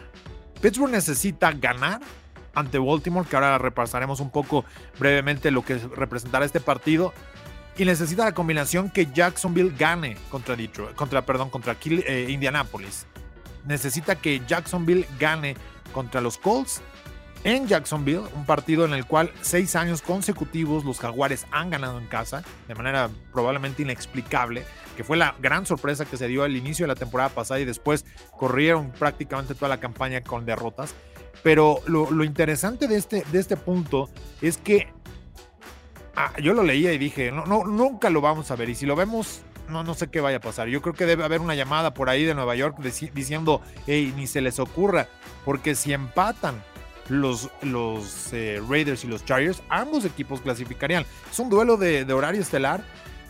Pittsburgh 0.60 0.90
necesita 0.90 1.52
ganar 1.52 2.00
ante 2.58 2.78
Baltimore, 2.78 3.26
que 3.28 3.36
ahora 3.36 3.58
repasaremos 3.58 4.20
un 4.20 4.30
poco 4.30 4.64
brevemente 4.98 5.50
lo 5.50 5.64
que 5.64 5.78
representará 5.78 6.44
este 6.44 6.60
partido. 6.60 7.12
Y 7.76 7.84
necesita 7.84 8.24
la 8.24 8.34
combinación 8.34 8.90
que 8.90 9.06
Jacksonville 9.12 9.72
gane 9.78 10.16
contra 10.30 10.56
contra, 10.96 11.24
perdón, 11.24 11.48
contra 11.48 11.76
eh, 11.84 12.26
Indianapolis. 12.28 13.06
Necesita 13.66 14.16
que 14.16 14.42
Jacksonville 14.46 15.06
gane 15.18 15.56
contra 15.92 16.20
los 16.20 16.38
Colts 16.38 16.82
en 17.44 17.68
Jacksonville, 17.68 18.24
un 18.34 18.44
partido 18.44 18.84
en 18.84 18.92
el 18.92 19.06
cual 19.06 19.30
seis 19.42 19.76
años 19.76 20.02
consecutivos 20.02 20.84
los 20.84 20.98
Jaguares 20.98 21.46
han 21.52 21.70
ganado 21.70 21.98
en 21.98 22.06
casa, 22.06 22.42
de 22.66 22.74
manera 22.74 23.10
probablemente 23.32 23.82
inexplicable, 23.82 24.64
que 24.96 25.04
fue 25.04 25.16
la 25.16 25.36
gran 25.40 25.64
sorpresa 25.64 26.04
que 26.04 26.16
se 26.16 26.26
dio 26.26 26.42
al 26.42 26.56
inicio 26.56 26.84
de 26.84 26.88
la 26.88 26.96
temporada 26.96 27.28
pasada 27.28 27.60
y 27.60 27.64
después 27.64 28.04
corrieron 28.36 28.90
prácticamente 28.90 29.54
toda 29.54 29.68
la 29.68 29.78
campaña 29.78 30.20
con 30.22 30.46
derrotas. 30.46 30.94
Pero 31.42 31.80
lo, 31.86 32.24
interesante 32.24 32.88
de 32.88 32.96
este, 32.96 33.24
de 33.30 33.38
este 33.38 33.56
punto 33.56 34.08
es 34.42 34.58
que 34.58 34.88
ah, 36.16 36.32
yo 36.42 36.52
lo 36.52 36.62
leía 36.62 36.92
y 36.92 36.98
dije, 36.98 37.30
no, 37.30 37.46
no, 37.46 37.64
nunca 37.64 38.10
lo 38.10 38.20
vamos 38.20 38.50
a 38.50 38.56
ver. 38.56 38.68
Y 38.68 38.74
si 38.74 38.86
lo 38.86 38.96
vemos, 38.96 39.42
no, 39.68 39.84
no 39.84 39.94
sé 39.94 40.08
qué 40.08 40.20
vaya 40.20 40.38
a 40.38 40.40
pasar. 40.40 40.68
Yo 40.68 40.82
creo 40.82 40.94
que 40.94 41.06
debe 41.06 41.24
haber 41.24 41.40
una 41.40 41.54
llamada 41.54 41.94
por 41.94 42.10
ahí 42.10 42.24
de 42.24 42.34
Nueva 42.34 42.56
York 42.56 42.78
diciendo, 42.80 43.62
hey, 43.86 44.12
ni 44.16 44.26
se 44.26 44.40
les 44.40 44.58
ocurra, 44.58 45.08
porque 45.44 45.74
si 45.74 45.92
empatan 45.92 46.60
los, 47.08 47.50
los 47.62 48.32
eh, 48.32 48.60
Raiders 48.68 49.04
y 49.04 49.08
los 49.08 49.24
Chargers, 49.24 49.62
ambos 49.68 50.04
equipos 50.04 50.40
clasificarían. 50.40 51.04
Es 51.30 51.38
un 51.38 51.48
duelo 51.48 51.76
de, 51.76 52.10
horario 52.12 52.40
estelar, 52.40 52.82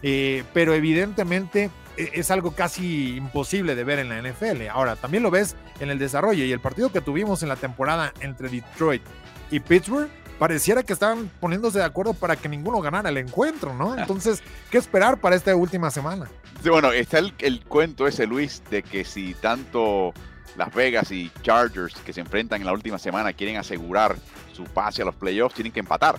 eh, 0.03 0.45
pero 0.53 0.75
evidentemente 0.75 1.71
es 1.99 2.31
algo 2.31 2.53
casi 2.53 3.17
imposible 3.17 3.75
de 3.75 3.85
ver 3.85 3.99
en 3.99 4.09
la 4.09 4.23
NFL. 4.23 4.69
Ahora, 4.71 4.97
también 4.97 5.23
lo 5.23 5.31
ves 5.31 5.57
en 5.81 5.91
el 5.91 5.99
desarrollo 5.99 6.45
y 6.45 6.53
el 6.53 6.61
partido 6.61 6.93
que 6.93 7.01
tuvimos 7.01 7.43
en 7.43 7.49
la 7.49 7.57
temporada 7.57 8.13
entre 8.21 8.49
Detroit 8.49 9.03
y 9.51 9.61
Pittsburgh, 9.61 10.09
pareciera 10.39 10.83
que 10.83 10.93
estaban 10.93 11.31
poniéndose 11.41 11.79
de 11.79 11.85
acuerdo 11.85 12.15
para 12.15 12.37
que 12.37 12.49
ninguno 12.49 12.81
ganara 12.81 13.09
el 13.09 13.17
encuentro, 13.17 13.75
¿no? 13.75 13.93
Ah. 13.93 13.97
Entonces, 14.01 14.43
¿qué 14.71 14.79
esperar 14.79 15.19
para 15.19 15.37
esta 15.37 15.55
última 15.57 15.91
semana? 15.91 16.29
bueno, 16.71 16.93
está 16.93 17.19
el, 17.19 17.33
el 17.39 17.65
cuento 17.65 18.07
ese, 18.07 18.27
Luis, 18.27 18.63
de 18.71 18.83
que 18.83 19.05
si 19.05 19.35
tanto 19.35 20.13
Las 20.57 20.75
Vegas 20.75 21.11
y 21.11 21.31
Chargers 21.43 21.95
que 22.05 22.13
se 22.13 22.21
enfrentan 22.21 22.61
en 22.61 22.67
la 22.67 22.73
última 22.73 22.99
semana 22.99 23.33
quieren 23.33 23.57
asegurar 23.57 24.17
su 24.53 24.65
pase 24.65 25.03
a 25.03 25.05
los 25.05 25.15
playoffs, 25.15 25.55
tienen 25.55 25.73
que 25.73 25.81
empatar. 25.81 26.17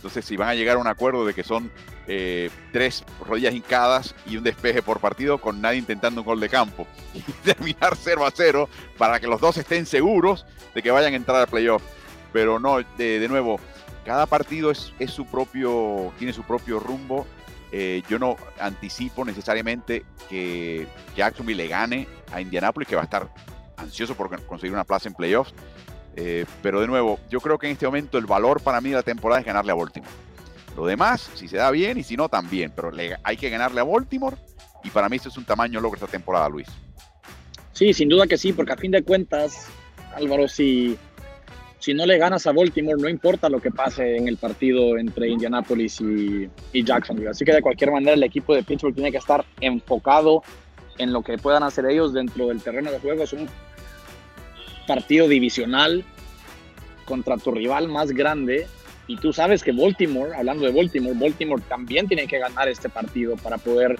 Entonces, 0.00 0.24
si 0.24 0.38
van 0.38 0.48
a 0.48 0.54
llegar 0.54 0.78
a 0.78 0.80
un 0.80 0.86
acuerdo 0.86 1.26
de 1.26 1.34
que 1.34 1.44
son 1.44 1.70
eh, 2.06 2.48
tres 2.72 3.04
rodillas 3.26 3.54
hincadas 3.54 4.14
y 4.24 4.38
un 4.38 4.42
despeje 4.42 4.80
por 4.80 4.98
partido 4.98 5.36
con 5.36 5.60
nadie 5.60 5.78
intentando 5.78 6.22
un 6.22 6.24
gol 6.24 6.40
de 6.40 6.48
campo 6.48 6.86
y 7.14 7.20
terminar 7.44 7.94
0 7.94 8.24
a 8.24 8.30
0 8.34 8.68
para 8.96 9.20
que 9.20 9.26
los 9.26 9.42
dos 9.42 9.58
estén 9.58 9.84
seguros 9.84 10.46
de 10.74 10.82
que 10.82 10.90
vayan 10.90 11.12
a 11.12 11.16
entrar 11.16 11.36
al 11.36 11.48
playoff. 11.48 11.82
Pero 12.32 12.58
no, 12.58 12.78
de, 12.96 13.26
nuevo, 13.28 13.60
cada 14.06 14.24
partido 14.24 14.70
es, 14.70 14.90
su 15.08 15.26
propio, 15.26 16.14
tiene 16.18 16.32
su 16.32 16.44
propio 16.44 16.80
rumbo. 16.80 17.26
Eh, 17.70 18.02
yo 18.08 18.18
no 18.18 18.36
anticipo 18.58 19.22
necesariamente 19.22 20.06
que 20.30 20.88
Jacksonville 21.14 21.62
le 21.62 21.68
gane 21.68 22.08
a 22.32 22.40
Indianapolis, 22.40 22.88
que 22.88 22.96
va 22.96 23.02
a 23.02 23.04
estar 23.04 23.28
ansioso 23.76 24.14
por 24.14 24.44
conseguir 24.46 24.72
una 24.72 24.84
plaza 24.84 25.08
en 25.08 25.14
playoffs. 25.14 25.52
Eh, 26.16 26.44
pero 26.62 26.80
de 26.80 26.86
nuevo, 26.86 27.18
yo 27.30 27.40
creo 27.40 27.58
que 27.58 27.66
en 27.66 27.72
este 27.72 27.86
momento 27.86 28.18
el 28.18 28.26
valor 28.26 28.60
para 28.60 28.80
mí 28.80 28.90
de 28.90 28.96
la 28.96 29.02
temporada 29.02 29.40
es 29.40 29.46
ganarle 29.46 29.72
a 29.72 29.74
Baltimore. 29.74 30.12
Lo 30.76 30.86
demás, 30.86 31.30
si 31.34 31.48
se 31.48 31.56
da 31.56 31.70
bien 31.70 31.98
y 31.98 32.02
si 32.02 32.16
no, 32.16 32.28
también. 32.28 32.72
Pero 32.74 32.90
hay 33.22 33.36
que 33.36 33.50
ganarle 33.50 33.80
a 33.80 33.84
Baltimore 33.84 34.36
y 34.82 34.90
para 34.90 35.08
mí 35.08 35.16
eso 35.16 35.28
es 35.28 35.36
un 35.36 35.44
tamaño 35.44 35.80
logro 35.80 35.96
esta 35.96 36.10
temporada, 36.10 36.48
Luis. 36.48 36.68
Sí, 37.72 37.92
sin 37.92 38.08
duda 38.08 38.26
que 38.26 38.36
sí, 38.36 38.52
porque 38.52 38.72
a 38.72 38.76
fin 38.76 38.90
de 38.90 39.02
cuentas, 39.02 39.68
Álvaro, 40.14 40.48
si, 40.48 40.98
si 41.78 41.94
no 41.94 42.04
le 42.04 42.18
ganas 42.18 42.46
a 42.46 42.52
Baltimore, 42.52 43.00
no 43.00 43.08
importa 43.08 43.48
lo 43.48 43.60
que 43.60 43.70
pase 43.70 44.16
en 44.16 44.28
el 44.28 44.36
partido 44.36 44.98
entre 44.98 45.28
Indianapolis 45.28 46.00
y, 46.00 46.50
Jacksonville. 46.72 47.30
Así 47.30 47.44
que 47.44 47.52
de 47.52 47.62
cualquier 47.62 47.90
manera 47.90 48.12
el 48.12 48.22
equipo 48.22 48.54
de 48.54 48.62
Pittsburgh 48.62 48.94
tiene 48.94 49.10
que 49.10 49.18
estar 49.18 49.44
enfocado 49.60 50.42
en 50.98 51.12
lo 51.12 51.22
que 51.22 51.38
puedan 51.38 51.62
hacer 51.62 51.86
ellos 51.86 52.12
dentro 52.12 52.48
del 52.48 52.60
terreno 52.62 52.90
de 52.90 52.98
juego. 53.00 53.22
Es 53.22 53.32
un 53.32 53.48
partido 54.90 55.28
divisional 55.28 56.04
contra 57.04 57.36
tu 57.36 57.52
rival 57.52 57.86
más 57.86 58.10
grande 58.10 58.66
y 59.06 59.16
tú 59.18 59.32
sabes 59.32 59.62
que 59.62 59.70
Baltimore, 59.70 60.34
hablando 60.34 60.66
de 60.66 60.72
Baltimore, 60.72 61.14
Baltimore 61.16 61.62
también 61.68 62.08
tiene 62.08 62.26
que 62.26 62.40
ganar 62.40 62.68
este 62.68 62.88
partido 62.88 63.36
para 63.36 63.56
poder 63.56 63.96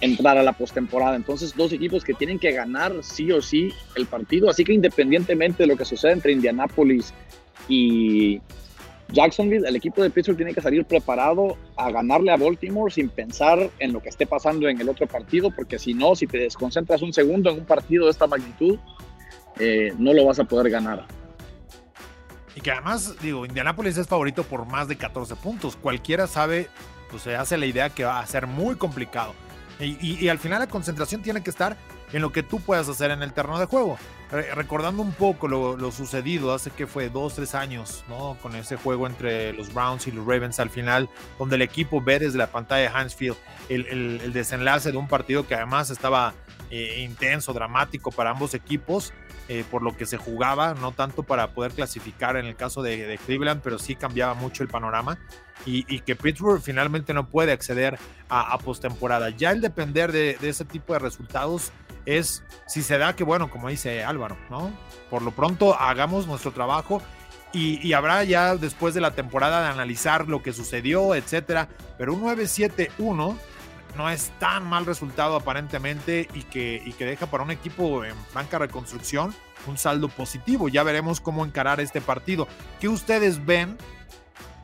entrar 0.00 0.36
a 0.36 0.42
la 0.42 0.52
postemporada. 0.52 1.14
Entonces, 1.14 1.54
dos 1.56 1.72
equipos 1.72 2.02
que 2.02 2.12
tienen 2.12 2.40
que 2.40 2.50
ganar 2.50 2.92
sí 3.02 3.30
o 3.30 3.40
sí 3.40 3.72
el 3.94 4.06
partido. 4.06 4.50
Así 4.50 4.64
que 4.64 4.72
independientemente 4.72 5.62
de 5.62 5.68
lo 5.68 5.76
que 5.76 5.84
suceda 5.84 6.10
entre 6.10 6.32
Indianapolis 6.32 7.14
y 7.68 8.40
Jacksonville, 9.12 9.68
el 9.68 9.76
equipo 9.76 10.02
de 10.02 10.10
Pittsburgh 10.10 10.38
tiene 10.38 10.54
que 10.54 10.60
salir 10.60 10.84
preparado 10.84 11.56
a 11.76 11.88
ganarle 11.92 12.32
a 12.32 12.36
Baltimore 12.36 12.92
sin 12.92 13.10
pensar 13.10 13.70
en 13.78 13.92
lo 13.92 14.02
que 14.02 14.08
esté 14.08 14.26
pasando 14.26 14.68
en 14.68 14.80
el 14.80 14.88
otro 14.88 15.06
partido, 15.06 15.52
porque 15.54 15.78
si 15.78 15.94
no, 15.94 16.16
si 16.16 16.26
te 16.26 16.38
desconcentras 16.38 17.00
un 17.02 17.12
segundo 17.12 17.50
en 17.50 17.58
un 17.58 17.64
partido 17.64 18.06
de 18.06 18.10
esta 18.10 18.26
magnitud, 18.26 18.78
eh, 19.64 19.94
no 19.96 20.12
lo 20.12 20.26
vas 20.26 20.40
a 20.40 20.44
poder 20.44 20.70
ganar. 20.70 21.06
Y 22.56 22.60
que 22.60 22.72
además, 22.72 23.14
digo, 23.22 23.46
Indianapolis 23.46 23.96
es 23.96 24.08
favorito 24.08 24.42
por 24.42 24.66
más 24.66 24.88
de 24.88 24.96
14 24.96 25.36
puntos. 25.36 25.76
Cualquiera 25.76 26.26
sabe, 26.26 26.68
pues 27.10 27.22
se 27.22 27.36
hace 27.36 27.56
la 27.56 27.66
idea 27.66 27.88
que 27.90 28.04
va 28.04 28.18
a 28.18 28.26
ser 28.26 28.48
muy 28.48 28.74
complicado. 28.74 29.34
Y, 29.78 30.28
al 30.28 30.38
final 30.38 30.60
la 30.60 30.68
concentración 30.68 31.22
tiene 31.22 31.42
que 31.42 31.50
estar 31.50 31.76
en 32.12 32.22
lo 32.22 32.30
que 32.30 32.42
tú 32.42 32.60
puedas 32.60 32.88
hacer 32.88 33.10
en 33.10 33.22
el 33.22 33.32
terreno 33.32 33.58
de 33.58 33.66
juego. 33.66 33.98
recordando 34.54 35.02
un 35.02 35.12
poco 35.12 35.48
lo, 35.48 35.92
sucedido 35.92 36.52
hace 36.54 36.70
que 36.70 36.86
fue 36.86 37.08
dos, 37.08 37.34
tres 37.34 37.54
años, 37.54 38.04
¿no? 38.08 38.36
Con 38.42 38.54
ese 38.54 38.76
juego 38.76 39.06
entre 39.06 39.52
los 39.52 39.72
Browns 39.72 40.06
y 40.06 40.12
los 40.12 40.26
Ravens 40.26 40.60
al 40.60 40.70
final, 40.70 41.08
donde 41.38 41.56
el 41.56 41.62
equipo 41.62 42.00
ve 42.00 42.18
desde 42.18 42.38
la 42.38 42.48
pantalla 42.48 42.90
de 42.90 42.96
Hansfield 42.96 43.36
el, 43.68 43.86
el 44.22 44.32
desenlace 44.32 44.92
de 44.92 44.98
un 44.98 45.08
partido 45.08 45.46
que 45.46 45.54
además 45.54 45.90
estaba 45.90 46.34
eh, 46.74 47.02
intenso, 47.02 47.52
dramático 47.52 48.10
para 48.10 48.30
ambos 48.30 48.54
equipos, 48.54 49.12
eh, 49.48 49.64
por 49.70 49.82
lo 49.82 49.96
que 49.96 50.06
se 50.06 50.16
jugaba, 50.16 50.74
no 50.74 50.92
tanto 50.92 51.24
para 51.24 51.48
poder 51.48 51.72
clasificar 51.72 52.36
en 52.36 52.46
el 52.46 52.54
caso 52.54 52.82
de, 52.82 53.18
Cleveland, 53.26 53.60
pero 53.62 53.78
sí 53.78 53.96
cambiaba 53.96 54.34
mucho 54.34 54.62
el 54.62 54.68
panorama. 54.68 55.18
Y, 55.64 56.00
que 56.00 56.16
Pittsburgh 56.16 56.60
finalmente 56.60 57.14
no 57.14 57.28
puede 57.28 57.52
acceder 57.52 57.96
a, 58.28 58.58
postemporada. 58.58 59.30
Ya 59.30 59.52
el 59.52 59.60
depender 59.60 60.10
de, 60.10 60.36
ese 60.42 60.64
tipo 60.64 60.92
de 60.92 60.98
resultados 60.98 61.70
es 62.04 62.42
si 62.66 62.82
se 62.82 62.98
da 62.98 63.14
que, 63.14 63.22
bueno, 63.22 63.48
como 63.48 63.68
dice 63.68 64.02
Álvaro, 64.02 64.36
¿no? 64.50 64.72
Por 65.08 65.22
lo 65.22 65.30
pronto 65.30 65.78
hagamos 65.78 66.26
nuestro 66.26 66.50
trabajo 66.50 67.00
y, 67.52 67.86
y, 67.86 67.92
habrá 67.92 68.24
ya 68.24 68.56
después 68.56 68.94
de 68.94 69.00
la 69.00 69.12
temporada 69.12 69.62
de 69.62 69.68
analizar 69.68 70.26
lo 70.26 70.42
que 70.42 70.52
sucedió, 70.52 71.14
etcétera. 71.14 71.68
Pero 71.96 72.14
un 72.14 72.22
9-7-1 72.22 73.36
no 73.96 74.08
es 74.10 74.32
tan 74.38 74.64
mal 74.64 74.86
resultado 74.86 75.36
aparentemente 75.36 76.28
y 76.34 76.42
que, 76.42 76.82
y 76.84 76.92
que 76.92 77.04
deja 77.04 77.26
para 77.26 77.44
un 77.44 77.50
equipo 77.50 78.04
en 78.04 78.16
franca 78.32 78.58
reconstrucción 78.58 79.34
un 79.66 79.78
saldo 79.78 80.08
positivo. 80.08 80.68
Ya 80.68 80.82
veremos 80.82 81.20
cómo 81.20 81.44
encarar 81.44 81.80
este 81.80 82.00
partido. 82.00 82.48
¿Qué 82.80 82.88
ustedes 82.88 83.44
ven 83.46 83.76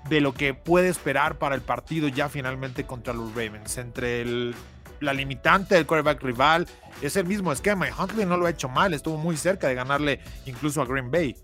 de 0.08 0.20
lo 0.20 0.34
que 0.34 0.54
puede 0.54 0.88
esperar 0.88 1.38
para 1.38 1.54
el 1.54 1.60
partido 1.60 2.08
ya 2.08 2.28
finalmente 2.28 2.84
contra 2.84 3.12
los 3.12 3.30
Ravens. 3.34 3.78
Entre 3.78 4.22
el, 4.22 4.54
la 5.00 5.12
limitante 5.12 5.74
del 5.74 5.86
quarterback 5.86 6.22
rival, 6.22 6.66
es 7.02 7.16
el 7.16 7.26
mismo 7.26 7.52
esquema 7.52 7.88
y 7.88 7.92
Huntley 7.92 8.26
no 8.26 8.36
lo 8.36 8.46
ha 8.46 8.50
hecho 8.50 8.68
mal, 8.68 8.94
estuvo 8.94 9.16
muy 9.16 9.36
cerca 9.36 9.68
de 9.68 9.74
ganarle 9.74 10.20
incluso 10.46 10.82
a 10.82 10.86
Green 10.86 11.10
Bay. 11.10 11.36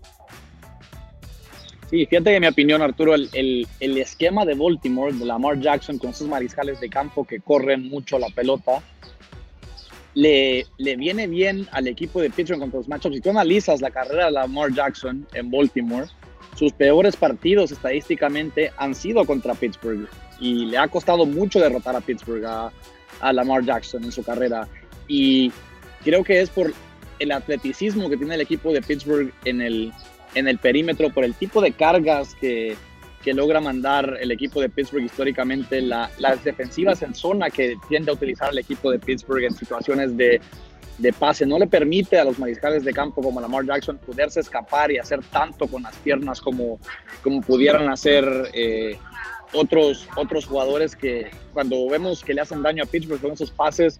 Sí, 1.95 2.05
fíjate 2.07 2.33
que 2.33 2.41
mi 2.41 2.47
opinión, 2.47 2.81
Arturo, 2.81 3.15
el, 3.15 3.65
el, 3.79 3.97
esquema 3.97 4.43
de 4.43 4.53
Baltimore, 4.53 5.13
de 5.13 5.23
Lamar 5.23 5.61
Jackson 5.61 5.97
con 5.97 6.13
sus 6.13 6.27
mariscales 6.27 6.81
de 6.81 6.89
campo 6.89 7.23
que 7.23 7.39
corren 7.39 7.87
mucho 7.87 8.19
la 8.19 8.27
pelota, 8.27 8.83
le, 10.13 10.65
le 10.77 10.97
viene 10.97 11.27
bien 11.27 11.69
al 11.71 11.87
equipo 11.87 12.19
de 12.19 12.29
Pittsburgh 12.29 12.59
contra 12.59 12.79
los 12.79 12.89
matchups. 12.89 13.15
Si 13.15 13.21
tú 13.21 13.29
analizas 13.29 13.79
la 13.79 13.91
carrera 13.91 14.25
de 14.25 14.31
Lamar 14.31 14.73
Jackson 14.73 15.25
en 15.33 15.49
Baltimore, 15.49 16.07
sus 16.57 16.73
peores 16.73 17.15
partidos 17.15 17.71
estadísticamente 17.71 18.73
han 18.75 18.93
sido 18.93 19.23
contra 19.23 19.53
Pittsburgh 19.53 20.09
y 20.41 20.65
le 20.65 20.77
ha 20.77 20.89
costado 20.89 21.25
mucho 21.25 21.61
derrotar 21.61 21.95
a 21.95 22.01
Pittsburgh, 22.01 22.43
a, 22.43 22.73
a 23.21 23.31
Lamar 23.31 23.63
Jackson 23.63 24.03
en 24.03 24.11
su 24.11 24.21
carrera. 24.21 24.67
Y 25.07 25.49
creo 26.03 26.25
que 26.25 26.41
es 26.41 26.49
por 26.49 26.73
el 27.19 27.31
atleticismo 27.31 28.09
que 28.09 28.17
tiene 28.17 28.35
el 28.35 28.41
equipo 28.41 28.73
de 28.73 28.81
Pittsburgh 28.81 29.31
en 29.45 29.61
el, 29.61 29.93
en 30.35 30.47
el 30.47 30.59
perímetro, 30.59 31.09
por 31.09 31.23
el 31.23 31.33
tipo 31.33 31.61
de 31.61 31.71
cargas 31.71 32.35
que, 32.35 32.75
que 33.23 33.33
logra 33.33 33.59
mandar 33.59 34.17
el 34.21 34.31
equipo 34.31 34.61
de 34.61 34.69
Pittsburgh 34.69 35.03
históricamente, 35.03 35.81
la, 35.81 36.11
las 36.19 36.43
defensivas 36.43 37.01
en 37.01 37.15
zona 37.15 37.49
que 37.49 37.75
tiende 37.89 38.11
a 38.11 38.13
utilizar 38.13 38.51
el 38.51 38.59
equipo 38.59 38.91
de 38.91 38.99
Pittsburgh 38.99 39.43
en 39.43 39.55
situaciones 39.55 40.15
de, 40.15 40.39
de 40.97 41.13
pase, 41.13 41.45
no 41.45 41.57
le 41.57 41.67
permite 41.67 42.19
a 42.19 42.23
los 42.23 42.39
mariscales 42.39 42.83
de 42.83 42.93
campo 42.93 43.21
como 43.21 43.41
Lamar 43.41 43.65
Jackson 43.65 43.97
poderse 43.97 44.39
escapar 44.39 44.91
y 44.91 44.97
hacer 44.97 45.21
tanto 45.31 45.67
con 45.67 45.83
las 45.83 45.95
piernas 45.97 46.39
como, 46.39 46.79
como 47.23 47.41
pudieran 47.41 47.89
hacer 47.89 48.25
eh, 48.53 48.97
otros, 49.55 50.07
otros 50.15 50.45
jugadores 50.45 50.95
que 50.95 51.29
cuando 51.53 51.87
vemos 51.89 52.23
que 52.23 52.33
le 52.33 52.41
hacen 52.41 52.61
daño 52.61 52.83
a 52.83 52.85
Pittsburgh 52.85 53.21
con 53.21 53.31
esos 53.31 53.51
pases 53.51 53.99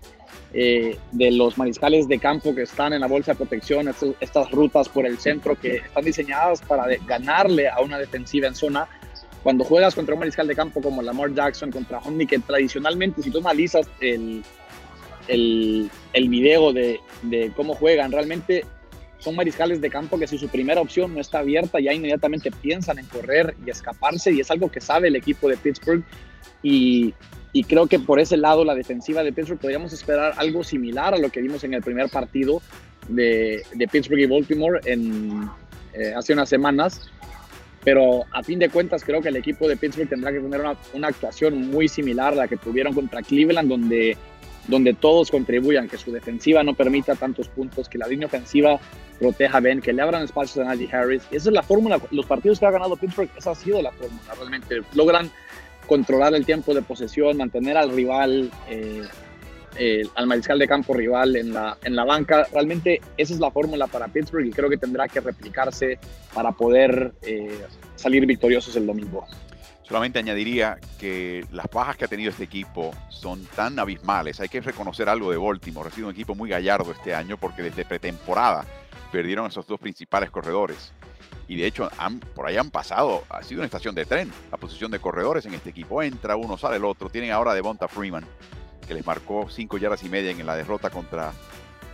eh, 0.53 0.97
de 1.11 1.31
los 1.31 1.57
mariscales 1.57 2.07
de 2.07 2.19
campo 2.19 2.53
que 2.53 2.63
están 2.63 2.93
en 2.93 3.01
la 3.01 3.07
bolsa 3.07 3.31
de 3.31 3.37
protección, 3.37 3.87
estas, 4.19 4.51
rutas 4.51 4.89
por 4.89 5.05
el 5.05 5.17
centro 5.17 5.59
que 5.59 5.77
están 5.77 6.05
diseñadas 6.05 6.61
para 6.61 6.85
ganarle 7.05 7.69
a 7.69 7.81
una 7.81 7.97
defensiva 7.97 8.47
en 8.47 8.55
zona. 8.55 8.87
Cuando 9.43 9.63
juegas 9.63 9.93
contra 9.93 10.15
un 10.15 10.19
mariscal 10.19 10.47
de 10.47 10.55
campo 10.55 10.81
como 10.81 11.01
Lamar 11.01 11.33
Jackson, 11.33 11.71
contra 11.71 11.99
Homney, 11.99 12.25
que 12.25 12.39
tradicionalmente, 12.39 13.21
si 13.21 13.29
tú 13.29 13.39
analizas 13.39 13.87
el, 13.99 14.43
el, 15.27 15.89
el 16.13 16.29
video 16.29 16.73
de, 16.73 16.99
de 17.21 17.51
cómo 17.55 17.75
juegan, 17.75 18.11
realmente 18.11 18.65
son 19.25 19.35
mariscales 19.35 19.81
de 19.81 19.89
campo 19.89 20.19
que 20.19 20.27
si 20.27 20.37
su 20.37 20.49
primera 20.49 20.79
opción 20.79 21.15
no 21.15 21.19
está 21.19 21.39
abierta, 21.39 21.79
ya 21.79 21.91
inmediatamente 21.91 22.51
piensan 22.51 22.99
en 22.99 23.07
correr 23.07 23.55
y 23.65 23.71
escaparse 23.71 24.31
y 24.31 24.39
es 24.39 24.51
algo 24.51 24.69
que 24.69 24.79
sabe 24.79 25.07
el 25.07 25.15
equipo 25.15 25.49
de 25.49 25.57
Pittsburgh 25.57 26.03
y, 26.61 27.11
y 27.51 27.63
creo 27.63 27.87
que 27.87 27.97
por 27.97 28.19
ese 28.19 28.37
lado 28.37 28.63
la 28.63 28.75
defensiva 28.75 29.23
de 29.23 29.33
Pittsburgh 29.33 29.59
podríamos 29.59 29.91
esperar 29.93 30.35
algo 30.37 30.63
similar 30.63 31.15
a 31.15 31.17
lo 31.17 31.29
que 31.29 31.41
vimos 31.41 31.63
en 31.63 31.73
el 31.73 31.81
primer 31.81 32.07
partido 32.09 32.61
de, 33.07 33.63
de 33.73 33.87
Pittsburgh 33.87 34.19
y 34.19 34.27
Baltimore 34.27 34.79
eh, 34.85 36.13
hace 36.15 36.33
unas 36.33 36.47
semanas. 36.47 37.09
Pero 37.83 38.25
a 38.31 38.43
fin 38.43 38.57
de 38.59 38.69
cuentas 38.69 39.03
creo 39.03 39.21
que 39.21 39.29
el 39.29 39.35
equipo 39.35 39.67
de 39.67 39.77
Pittsburgh 39.77 40.09
tendrá 40.09 40.31
que 40.31 40.39
tener 40.39 40.59
una, 40.59 40.75
una 40.93 41.07
actuación 41.07 41.69
muy 41.69 41.87
similar 41.87 42.33
a 42.33 42.35
la 42.35 42.47
que 42.47 42.57
tuvieron 42.57 42.93
contra 42.93 43.21
Cleveland, 43.21 43.69
donde 43.69 44.17
donde 44.67 44.93
todos 44.93 45.31
contribuyan, 45.31 45.87
que 45.87 45.97
su 45.97 46.11
defensiva 46.11 46.63
no 46.63 46.73
permita 46.73 47.15
tantos 47.15 47.47
puntos, 47.47 47.87
que 47.87 47.97
la 47.97 48.07
línea 48.07 48.27
ofensiva 48.27 48.79
proteja 49.19 49.59
Ben, 49.59 49.81
que 49.81 49.93
le 49.93 50.01
abran 50.01 50.23
espacios 50.23 50.65
a 50.65 50.69
Najee 50.69 50.89
Harris. 50.91 51.23
Esa 51.31 51.49
es 51.49 51.53
la 51.53 51.63
fórmula. 51.63 51.99
Los 52.11 52.25
partidos 52.25 52.59
que 52.59 52.65
ha 52.65 52.71
ganado 52.71 52.95
Pittsburgh, 52.95 53.29
esa 53.37 53.51
ha 53.51 53.55
sido 53.55 53.81
la 53.81 53.91
fórmula. 53.91 54.33
Realmente 54.37 54.81
logran 54.93 55.31
controlar 55.85 56.33
el 56.33 56.45
tiempo 56.45 56.73
de 56.73 56.81
posesión, 56.81 57.37
mantener 57.37 57.77
al 57.77 57.91
rival, 57.91 58.51
eh, 58.69 59.03
eh, 59.77 60.03
al 60.15 60.27
mariscal 60.27 60.57
de 60.57 60.67
campo 60.67 60.93
rival 60.93 61.35
en 61.35 61.53
la, 61.53 61.77
en 61.83 61.95
la 61.95 62.03
banca. 62.03 62.47
Realmente 62.51 63.01
esa 63.17 63.33
es 63.33 63.39
la 63.39 63.51
fórmula 63.51 63.87
para 63.87 64.07
Pittsburgh 64.07 64.47
y 64.47 64.51
creo 64.51 64.69
que 64.69 64.77
tendrá 64.77 65.07
que 65.07 65.19
replicarse 65.19 65.99
para 66.33 66.51
poder 66.51 67.13
eh, 67.21 67.59
salir 67.95 68.25
victoriosos 68.25 68.75
el 68.75 68.87
domingo. 68.87 69.25
Solamente 69.87 70.17
añadiría 70.17 70.79
que 70.99 71.45
las 71.51 71.67
bajas 71.69 71.95
que 71.95 72.05
ha 72.05 72.07
tenido 72.07 72.31
este 72.31 72.43
equipo 72.43 72.91
son 73.09 73.45
tan 73.45 73.77
abismales. 73.77 74.39
Hay 74.39 74.49
que 74.49 74.59
reconocer 74.59 75.07
algo 75.09 75.29
de 75.29 75.37
Baltimore. 75.37 75.89
Ha 75.89 75.91
sido 75.91 76.07
un 76.07 76.13
equipo 76.13 76.33
muy 76.33 76.49
gallardo 76.49 76.91
este 76.91 77.13
año 77.13 77.37
porque 77.37 77.61
desde 77.61 77.85
pretemporada 77.85 78.65
perdieron 79.11 79.45
a 79.45 79.49
esos 79.49 79.67
dos 79.67 79.79
principales 79.79 80.31
corredores. 80.31 80.91
Y 81.47 81.55
de 81.55 81.67
hecho, 81.67 81.87
han, 81.99 82.19
por 82.19 82.47
ahí 82.47 82.57
han 82.57 82.71
pasado, 82.71 83.23
ha 83.29 83.43
sido 83.43 83.59
una 83.59 83.67
estación 83.67 83.93
de 83.93 84.05
tren 84.05 84.31
la 84.51 84.57
posición 84.57 84.89
de 84.89 84.97
corredores 84.97 85.45
en 85.45 85.53
este 85.53 85.69
equipo. 85.69 86.01
Entra 86.01 86.35
uno, 86.35 86.57
sale 86.57 86.77
el 86.77 86.85
otro. 86.85 87.09
Tienen 87.09 87.31
ahora 87.31 87.51
a 87.51 87.55
Devonta 87.55 87.87
Freeman, 87.87 88.25
que 88.87 88.95
les 88.95 89.05
marcó 89.05 89.47
cinco 89.51 89.77
yardas 89.77 90.03
y 90.03 90.09
media 90.09 90.31
en 90.31 90.43
la 90.47 90.55
derrota 90.55 90.89
contra 90.89 91.31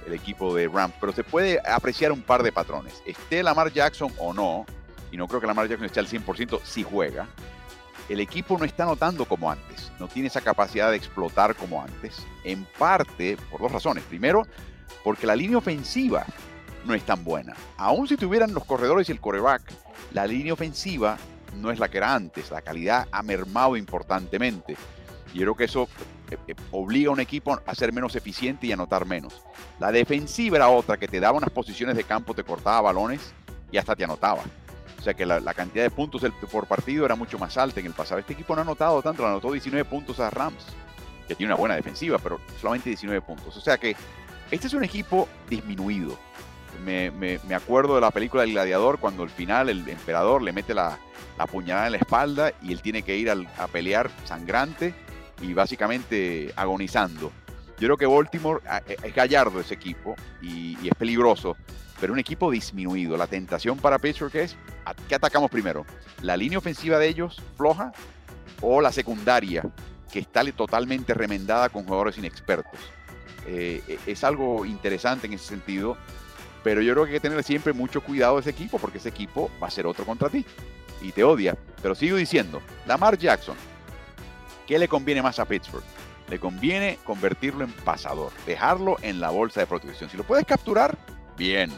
el 0.07 0.13
equipo 0.13 0.55
de 0.55 0.69
Rams. 0.69 0.95
Pero 0.97 1.11
se 1.11 1.25
puede 1.25 1.59
apreciar 1.59 2.13
un 2.13 2.21
par 2.21 2.41
de 2.41 2.53
patrones. 2.53 3.03
Esté 3.05 3.43
Lamar 3.43 3.73
Jackson 3.73 4.13
o 4.17 4.33
no, 4.33 4.65
y 5.11 5.17
no 5.17 5.27
creo 5.27 5.41
que 5.41 5.47
Lamar 5.47 5.67
Jackson 5.67 5.85
esté 5.85 5.99
al 5.99 6.07
100% 6.07 6.61
si 6.63 6.83
juega 6.83 7.27
el 8.11 8.19
equipo 8.19 8.57
no 8.57 8.65
está 8.65 8.85
notando 8.85 9.25
como 9.25 9.49
antes, 9.49 9.91
no 9.99 10.07
tiene 10.07 10.27
esa 10.27 10.41
capacidad 10.41 10.91
de 10.91 10.97
explotar 10.97 11.55
como 11.55 11.81
antes, 11.81 12.25
en 12.43 12.65
parte 12.77 13.37
por 13.49 13.61
dos 13.61 13.71
razones. 13.71 14.03
Primero, 14.03 14.45
porque 15.03 15.25
la 15.25 15.35
línea 15.35 15.57
ofensiva 15.57 16.25
no 16.85 16.93
es 16.93 17.03
tan 17.03 17.23
buena. 17.23 17.55
Aún 17.77 18.07
si 18.07 18.17
tuvieran 18.17 18.53
los 18.53 18.65
corredores 18.65 19.07
y 19.07 19.13
el 19.13 19.21
coreback, 19.21 19.61
la 20.11 20.27
línea 20.27 20.53
ofensiva 20.53 21.17
no 21.55 21.71
es 21.71 21.79
la 21.79 21.89
que 21.89 21.97
era 21.97 22.13
antes, 22.13 22.51
la 22.51 22.61
calidad 22.61 23.07
ha 23.11 23.23
mermado 23.23 23.77
importantemente. 23.77 24.75
Y 25.33 25.39
yo 25.39 25.43
creo 25.43 25.55
que 25.55 25.63
eso 25.65 25.87
eh, 26.29 26.37
eh, 26.47 26.55
obliga 26.71 27.09
a 27.09 27.13
un 27.13 27.21
equipo 27.21 27.61
a 27.65 27.75
ser 27.75 27.93
menos 27.93 28.15
eficiente 28.15 28.67
y 28.67 28.71
a 28.71 28.73
anotar 28.73 29.05
menos. 29.05 29.41
La 29.79 29.91
defensiva 29.91 30.57
era 30.57 30.67
otra 30.67 30.97
que 30.97 31.07
te 31.07 31.19
daba 31.21 31.37
unas 31.37 31.51
posiciones 31.51 31.95
de 31.95 32.03
campo, 32.03 32.33
te 32.33 32.43
cortaba 32.43 32.81
balones 32.81 33.33
y 33.71 33.77
hasta 33.77 33.95
te 33.95 34.03
anotaba. 34.03 34.43
O 35.01 35.03
sea 35.03 35.15
que 35.15 35.25
la, 35.25 35.41
cantidad 35.55 35.83
de 35.83 35.89
puntos 35.89 36.21
por 36.51 36.67
partido 36.67 37.05
era 37.05 37.15
mucho 37.15 37.39
más 37.39 37.57
alta 37.57 37.79
en 37.79 37.87
el 37.87 37.93
pasado. 37.93 38.19
Este 38.19 38.33
equipo 38.33 38.53
no 38.53 38.61
ha 38.61 38.63
anotado 38.63 39.01
tanto, 39.01 39.25
anotó 39.25 39.51
19 39.51 39.83
puntos 39.85 40.19
a 40.19 40.29
Rams, 40.29 40.63
que 41.27 41.33
tiene 41.33 41.51
una 41.51 41.59
buena 41.59 41.75
defensiva, 41.75 42.19
pero 42.19 42.39
solamente 42.59 42.91
19 42.91 43.19
puntos. 43.21 43.57
O 43.57 43.61
sea 43.61 43.79
que 43.79 43.95
este 44.51 44.67
es 44.67 44.73
un 44.75 44.83
equipo 44.83 45.27
disminuido. 45.49 46.19
Me, 46.85 47.39
acuerdo 47.55 47.95
de 47.95 48.01
la 48.01 48.11
película 48.11 48.43
del 48.43 48.51
gladiador 48.51 48.99
cuando 48.99 49.23
al 49.23 49.31
final 49.31 49.69
el 49.69 49.89
emperador 49.89 50.43
le 50.43 50.53
mete 50.53 50.75
la, 50.75 50.99
puñalada 51.51 51.87
en 51.87 51.93
la 51.93 51.97
espalda 51.97 52.53
y 52.61 52.71
él 52.71 52.83
tiene 52.83 53.01
que 53.01 53.17
ir 53.17 53.31
a 53.31 53.67
pelear 53.67 54.11
sangrante 54.25 54.93
y 55.41 55.53
básicamente 55.53 56.53
agonizando. 56.55 57.31
Yo 57.79 57.87
creo 57.87 57.97
que 57.97 58.05
Baltimore 58.05 58.61
ah, 58.69 58.83
es 58.85 59.15
gallardo 59.15 59.59
ese 59.59 59.73
equipo 59.73 60.15
y 60.43 60.75
es 60.87 60.93
peligroso 60.93 61.57
pero 62.01 62.13
un 62.13 62.19
equipo 62.19 62.49
disminuido. 62.49 63.15
La 63.15 63.27
tentación 63.27 63.77
para 63.77 63.99
Pittsburgh 63.99 64.35
es, 64.35 64.57
¿qué 65.07 65.15
atacamos 65.15 65.51
primero? 65.51 65.85
¿La 66.23 66.35
línea 66.35 66.57
ofensiva 66.57 66.97
de 66.97 67.07
ellos 67.07 67.39
floja 67.55 67.93
o 68.59 68.81
la 68.81 68.91
secundaria 68.91 69.63
que 70.11 70.19
está 70.19 70.43
totalmente 70.51 71.13
remendada 71.13 71.69
con 71.69 71.83
jugadores 71.83 72.17
inexpertos? 72.17 72.79
Eh, 73.45 73.83
e, 73.87 73.99
es 74.07 74.23
algo 74.23 74.65
interesante 74.65 75.27
en 75.27 75.33
ese 75.33 75.45
sentido, 75.45 75.95
pero 76.63 76.81
yo 76.81 76.93
creo 76.93 77.05
que 77.05 77.11
hay 77.11 77.17
que 77.17 77.29
tener 77.29 77.43
siempre 77.43 77.71
mucho 77.71 78.01
cuidado 78.01 78.35
de 78.35 78.41
ese 78.41 78.49
equipo 78.49 78.79
porque 78.79 78.97
ese 78.97 79.09
equipo 79.09 79.51
va 79.61 79.67
a 79.67 79.71
ser 79.71 79.85
otro 79.85 80.03
contra 80.03 80.27
ti 80.27 80.43
y 81.03 81.11
te 81.11 81.23
odia. 81.23 81.55
Pero 81.83 81.93
sigo 81.93 82.17
diciendo, 82.17 82.63
Lamar 82.87 83.15
Jackson, 83.15 83.55
¿qué 84.65 84.79
le 84.79 84.87
conviene 84.87 85.21
más 85.21 85.37
a 85.37 85.45
Pittsburgh? 85.45 85.85
Le 86.29 86.39
conviene 86.39 86.97
convertirlo 87.03 87.63
en 87.63 87.71
pasador, 87.71 88.31
dejarlo 88.47 88.97
en 89.03 89.19
la 89.19 89.29
bolsa 89.29 89.59
de 89.59 89.67
protección. 89.67 90.09
Si 90.09 90.17
lo 90.17 90.23
puedes 90.23 90.45
capturar, 90.45 90.97
bien. 91.37 91.71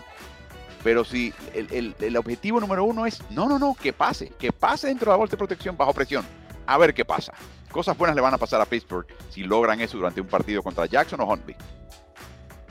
Pero 0.83 1.05
si 1.05 1.33
el, 1.53 2.17
objetivo 2.17 2.59
número 2.59 2.83
uno 2.83 3.05
es, 3.05 3.21
no, 3.29 3.47
no, 3.47 3.57
no, 3.57 3.73
que 3.73 3.93
pase, 3.93 4.33
que 4.37 4.51
pase 4.51 4.87
dentro 4.87 5.11
de 5.11 5.13
la 5.13 5.17
bolsa 5.17 5.31
de 5.31 5.37
protección 5.37 5.77
bajo 5.77 5.93
presión. 5.93 6.25
A 6.65 6.77
ver 6.77 6.93
qué 6.93 7.05
pasa. 7.05 7.33
Cosas 7.71 7.97
buenas 7.97 8.15
le 8.15 8.21
van 8.21 8.33
a 8.33 8.37
pasar 8.37 8.61
a 8.61 8.65
Pittsburgh 8.65 9.07
si 9.29 9.43
logran 9.43 9.79
eso 9.81 9.97
durante 9.97 10.21
un 10.21 10.27
partido 10.27 10.61
contra 10.61 10.85
Jackson 10.85 11.21
o 11.21 11.25
Huntley. 11.25 11.55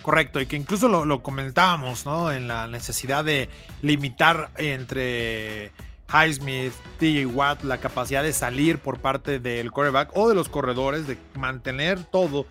Correcto, 0.03 0.41
y 0.41 0.47
que 0.47 0.57
incluso 0.57 0.89
lo, 0.89 1.23
comentábamos, 1.23 2.05
¿no? 2.05 2.33
En 2.33 2.49
la 2.49 2.67
necesidad 2.67 3.25
de 3.25 3.49
limitar 3.83 4.51
entre 4.57 5.71
Highsmith, 6.13 6.73
DJ 7.01 7.27
Watt, 7.27 7.63
la 7.63 7.79
capacidad 7.79 8.23
de 8.23 8.33
salir 8.33 8.79
por 8.79 8.99
parte 8.99 9.39
del 9.39 9.71
quarterback 9.71 10.11
o 10.15 10.29
de 10.29 10.35
los 10.35 10.49
corredores, 10.49 11.07
de 11.07 11.17
mantener 11.35 12.03
todo 12.05 12.47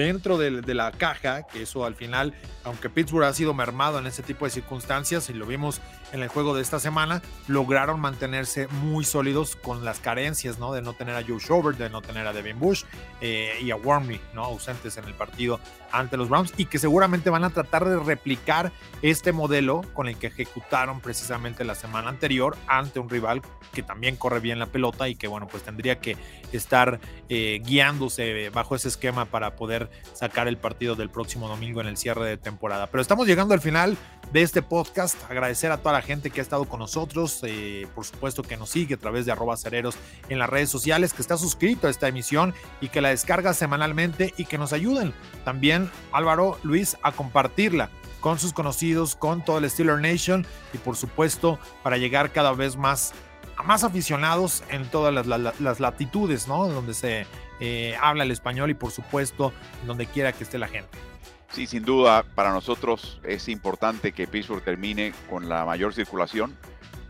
dentro 0.00 0.38
de, 0.38 0.74
la 0.74 0.92
caja, 0.92 1.42
que 1.42 1.62
eso 1.62 1.84
al 1.84 1.94
final, 1.94 2.34
aunque 2.64 2.88
Pittsburgh 2.88 3.24
ha 3.24 3.32
sido 3.32 3.52
mermado 3.54 3.98
en 3.98 4.06
ese 4.06 4.22
tipo 4.22 4.44
de 4.44 4.50
circunstancias, 4.50 5.28
y 5.28 5.34
lo 5.34 5.46
vimos 5.46 5.80
en 6.12 6.22
el 6.22 6.28
juego 6.28 6.54
de 6.54 6.62
esta 6.62 6.80
semana, 6.80 7.22
lograron 7.48 8.00
mantenerse 8.00 8.68
muy 8.68 9.04
sólidos 9.04 9.56
con 9.56 9.84
las 9.84 10.00
carencias, 10.00 10.58
¿no? 10.58 10.72
De 10.72 10.82
no 10.82 10.92
tener 10.92 11.16
a 11.16 11.22
Joe 11.26 11.38
Schobert, 11.38 11.78
de 11.78 11.90
no 11.90 12.02
tener 12.02 12.26
a 12.26 12.32
Devin 12.32 12.58
Bush 12.58 12.84
eh, 13.20 13.58
y 13.60 13.70
a 13.70 13.76
Wormley, 13.76 14.20
¿no? 14.34 14.44
Ausentes 14.44 14.96
en 14.96 15.04
el 15.04 15.14
partido 15.14 15.60
ante 15.92 16.16
los 16.16 16.28
Browns 16.28 16.52
y 16.56 16.66
que 16.66 16.78
seguramente 16.78 17.30
van 17.30 17.44
a 17.44 17.50
tratar 17.50 17.84
de 17.84 17.98
replicar 17.98 18.72
este 19.02 19.32
modelo 19.32 19.82
con 19.94 20.08
el 20.08 20.16
que 20.16 20.28
ejecutaron 20.28 21.00
precisamente 21.00 21.64
la 21.64 21.74
semana 21.74 22.08
anterior 22.08 22.56
ante 22.66 23.00
un 23.00 23.08
rival 23.08 23.42
que 23.72 23.82
también 23.82 24.16
corre 24.16 24.40
bien 24.40 24.58
la 24.58 24.66
pelota 24.66 25.08
y 25.08 25.14
que, 25.14 25.28
bueno, 25.28 25.46
pues 25.48 25.62
tendría 25.62 26.00
que 26.00 26.16
estar 26.52 27.00
eh, 27.28 27.60
guiándose 27.64 28.50
bajo 28.50 28.76
ese 28.76 28.88
esquema 28.88 29.26
para 29.26 29.56
poder 29.56 29.90
sacar 30.14 30.48
el 30.48 30.56
partido 30.56 30.94
del 30.94 31.10
próximo 31.10 31.48
domingo 31.48 31.80
en 31.80 31.86
el 31.86 31.96
cierre 31.96 32.26
de 32.26 32.36
temporada. 32.36 32.88
Pero 32.88 33.02
estamos 33.02 33.26
llegando 33.26 33.54
al 33.54 33.60
final 33.60 33.96
de 34.32 34.42
este 34.42 34.62
podcast. 34.62 35.16
Agradecer 35.30 35.72
a 35.72 35.78
toda 35.78 35.92
la 35.92 36.02
gente 36.02 36.30
que 36.30 36.40
ha 36.40 36.42
estado 36.42 36.64
con 36.66 36.80
nosotros, 36.80 37.40
eh, 37.42 37.86
por 37.94 38.04
supuesto 38.04 38.42
que 38.42 38.56
nos 38.56 38.70
sigue 38.70 38.94
a 38.94 38.98
través 38.98 39.26
de 39.26 39.32
arroba 39.32 39.56
cereros 39.56 39.96
en 40.28 40.38
las 40.38 40.48
redes 40.48 40.70
sociales, 40.70 41.12
que 41.12 41.22
está 41.22 41.36
suscrito 41.36 41.86
a 41.86 41.90
esta 41.90 42.08
emisión 42.08 42.54
y 42.80 42.88
que 42.88 43.00
la 43.00 43.10
descarga 43.10 43.54
semanalmente 43.54 44.34
y 44.36 44.44
que 44.44 44.58
nos 44.58 44.72
ayuden 44.72 45.12
también, 45.44 45.90
Álvaro, 46.12 46.58
Luis, 46.62 46.96
a 47.02 47.12
compartirla 47.12 47.90
con 48.20 48.38
sus 48.38 48.52
conocidos, 48.52 49.16
con 49.16 49.44
todo 49.44 49.58
el 49.58 49.68
Steeler 49.68 49.98
Nation 49.98 50.46
y 50.72 50.78
por 50.78 50.96
supuesto 50.96 51.58
para 51.82 51.96
llegar 51.96 52.32
cada 52.32 52.52
vez 52.52 52.76
más 52.76 53.12
a 53.56 53.62
más 53.62 53.84
aficionados 53.84 54.62
en 54.70 54.86
todas 54.86 55.26
las, 55.26 55.80
latitudes, 55.80 56.48
¿no? 56.48 56.66
Donde 56.66 56.94
se 56.94 57.26
eh, 57.60 57.94
habla 58.00 58.24
el 58.24 58.30
español 58.30 58.70
y 58.70 58.74
por 58.74 58.90
supuesto 58.90 59.52
donde 59.86 60.06
quiera 60.06 60.32
que 60.32 60.44
esté 60.44 60.58
la 60.58 60.68
gente. 60.68 61.09
Sí, 61.52 61.66
sin 61.66 61.84
duda, 61.84 62.24
para 62.34 62.52
nosotros 62.52 63.20
es 63.24 63.48
importante 63.48 64.12
que 64.12 64.28
Pittsburgh 64.28 64.62
termine 64.62 65.12
con 65.28 65.48
la 65.48 65.64
mayor 65.64 65.92
circulación 65.92 66.56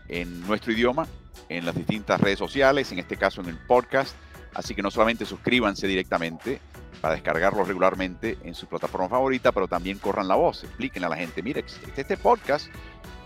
en 0.07 0.41
nuestro 0.47 0.73
idioma, 0.73 1.07
en 1.47 1.65
las 1.65 1.75
distintas 1.75 2.19
redes 2.19 2.39
sociales, 2.39 2.91
en 2.91 2.99
este 2.99 3.17
caso 3.17 3.41
en 3.41 3.49
el 3.49 3.57
podcast. 3.57 4.15
Así 4.55 4.73
que 4.73 4.81
no 4.81 4.89
solamente 4.89 5.25
suscríbanse 5.25 5.85
directamente 5.87 6.59
para 7.01 7.13
descargarlo 7.13 7.63
regularmente 7.63 8.37
en 8.43 8.55
su 8.55 8.67
plataforma 8.67 9.09
favorita, 9.09 9.51
pero 9.51 9.67
también 9.67 9.99
corran 9.99 10.27
la 10.27 10.35
voz, 10.35 10.63
explíquenle 10.63 11.05
a 11.05 11.09
la 11.09 11.17
gente, 11.17 11.41
mire, 11.43 11.63
este, 11.65 12.01
este 12.01 12.17
podcast, 12.17 12.67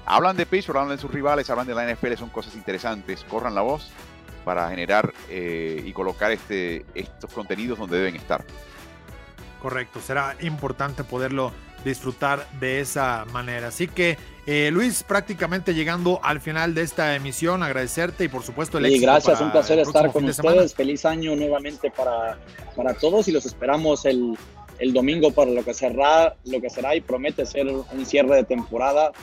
hablan 0.06 0.36
de 0.36 0.46
Pittsburgh, 0.46 0.80
hablan 0.80 0.98
de 0.98 1.02
sus 1.02 1.12
rivales, 1.12 1.50
hablan 1.50 1.68
de 1.68 1.76
la 1.76 1.92
NFL, 1.92 2.14
son 2.16 2.30
cosas 2.30 2.56
interesantes, 2.56 3.24
corran 3.30 3.56
la 3.56 3.62
voz 3.62 3.90
para 4.44 4.70
generar 4.70 5.14
eh, 5.30 5.82
y 5.84 5.92
colocar 5.94 6.32
este, 6.32 6.86
estos 6.94 7.32
contenidos 7.34 7.80
donde 7.80 7.98
deben 7.98 8.16
estar. 8.16 8.46
Correcto, 9.66 10.00
será 10.00 10.36
importante 10.42 11.04
poderlo 11.04 11.52
disfrutar 11.84 12.48
de 12.60 12.82
esa 12.82 13.26
manera. 13.34 13.70
Así 13.70 13.88
que, 13.88 14.16
eh, 14.46 14.70
Luis, 14.72 15.02
prácticamente 15.02 15.74
llegando 15.74 16.20
al 16.22 16.40
final 16.40 16.76
de 16.76 16.84
esta 16.84 17.16
emisión, 17.16 17.64
agradecerte 17.64 18.26
y 18.26 18.28
por 18.28 18.44
supuesto 18.44 18.78
el 18.78 19.02
gracias, 19.02 19.42
un 19.42 19.52
placer 19.52 19.80
estar 19.80 20.12
con 20.12 20.26
ustedes. 20.26 20.76
Feliz 20.76 21.04
año 21.04 21.36
nuevamente 21.36 21.90
para, 21.90 22.38
para 22.76 22.94
todos 22.94 23.28
y 23.28 23.32
los 23.32 23.48
esperamos 23.48 24.06
el, 24.06 24.38
el 24.78 24.94
domingo 24.94 25.32
para 25.32 25.50
lo 25.50 25.66
que 25.66 25.74
será, 25.74 26.36
lo 26.44 26.62
que 26.62 26.70
será 26.70 26.96
y 26.96 27.02
promete 27.02 27.44
ser 27.48 27.66
un 27.66 28.06
cierre 28.06 28.36
de 28.36 28.44
temporada 28.44 29.14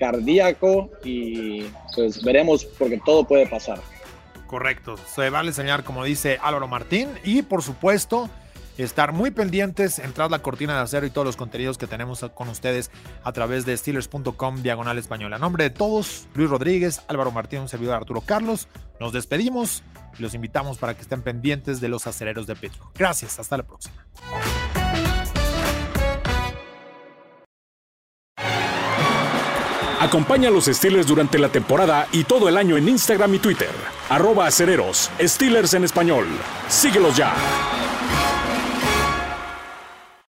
cardíaco 0.00 0.90
y 1.04 1.62
pues 1.94 2.24
veremos 2.24 2.64
porque 2.64 3.00
todo 3.06 3.22
puede 3.22 3.46
pasar. 3.46 3.78
Correcto, 4.48 4.96
se 4.96 5.30
vale 5.30 5.50
enseñar 5.50 5.84
como 5.84 6.02
dice 6.02 6.40
Álvaro 6.42 6.66
Martín 6.66 7.08
y 7.22 7.42
por 7.42 7.62
supuesto 7.62 8.28
estar 8.82 9.12
muy 9.12 9.30
pendientes, 9.30 9.98
entrar 9.98 10.30
la 10.30 10.40
cortina 10.40 10.74
de 10.74 10.80
acero 10.80 11.06
y 11.06 11.10
todos 11.10 11.26
los 11.26 11.36
contenidos 11.36 11.78
que 11.78 11.86
tenemos 11.86 12.24
con 12.34 12.48
ustedes 12.48 12.90
a 13.24 13.32
través 13.32 13.66
de 13.66 13.76
steelers.com 13.76 14.62
diagonal 14.62 14.98
español. 14.98 15.32
A 15.32 15.38
nombre 15.38 15.64
de 15.64 15.70
todos, 15.70 16.28
Luis 16.34 16.50
Rodríguez, 16.50 17.02
Álvaro 17.08 17.30
Martín, 17.30 17.60
un 17.60 17.68
servidor 17.68 17.96
Arturo 17.96 18.20
Carlos, 18.20 18.68
nos 18.98 19.12
despedimos 19.12 19.82
y 20.18 20.22
los 20.22 20.34
invitamos 20.34 20.78
para 20.78 20.94
que 20.94 21.02
estén 21.02 21.22
pendientes 21.22 21.80
de 21.80 21.88
los 21.88 22.06
acereros 22.06 22.46
de 22.46 22.56
Petro. 22.56 22.90
Gracias, 22.94 23.38
hasta 23.38 23.56
la 23.56 23.62
próxima. 23.64 24.04
Acompaña 30.00 30.48
a 30.48 30.50
los 30.50 30.64
Steelers 30.64 31.06
durante 31.06 31.38
la 31.38 31.50
temporada 31.50 32.08
y 32.10 32.24
todo 32.24 32.48
el 32.48 32.56
año 32.56 32.78
en 32.78 32.88
Instagram 32.88 33.34
y 33.34 33.38
Twitter. 33.38 33.68
Arroba 34.08 34.46
acereros, 34.46 35.10
en 35.18 35.84
español. 35.84 36.26
Síguelos 36.68 37.18
ya. 37.18 37.34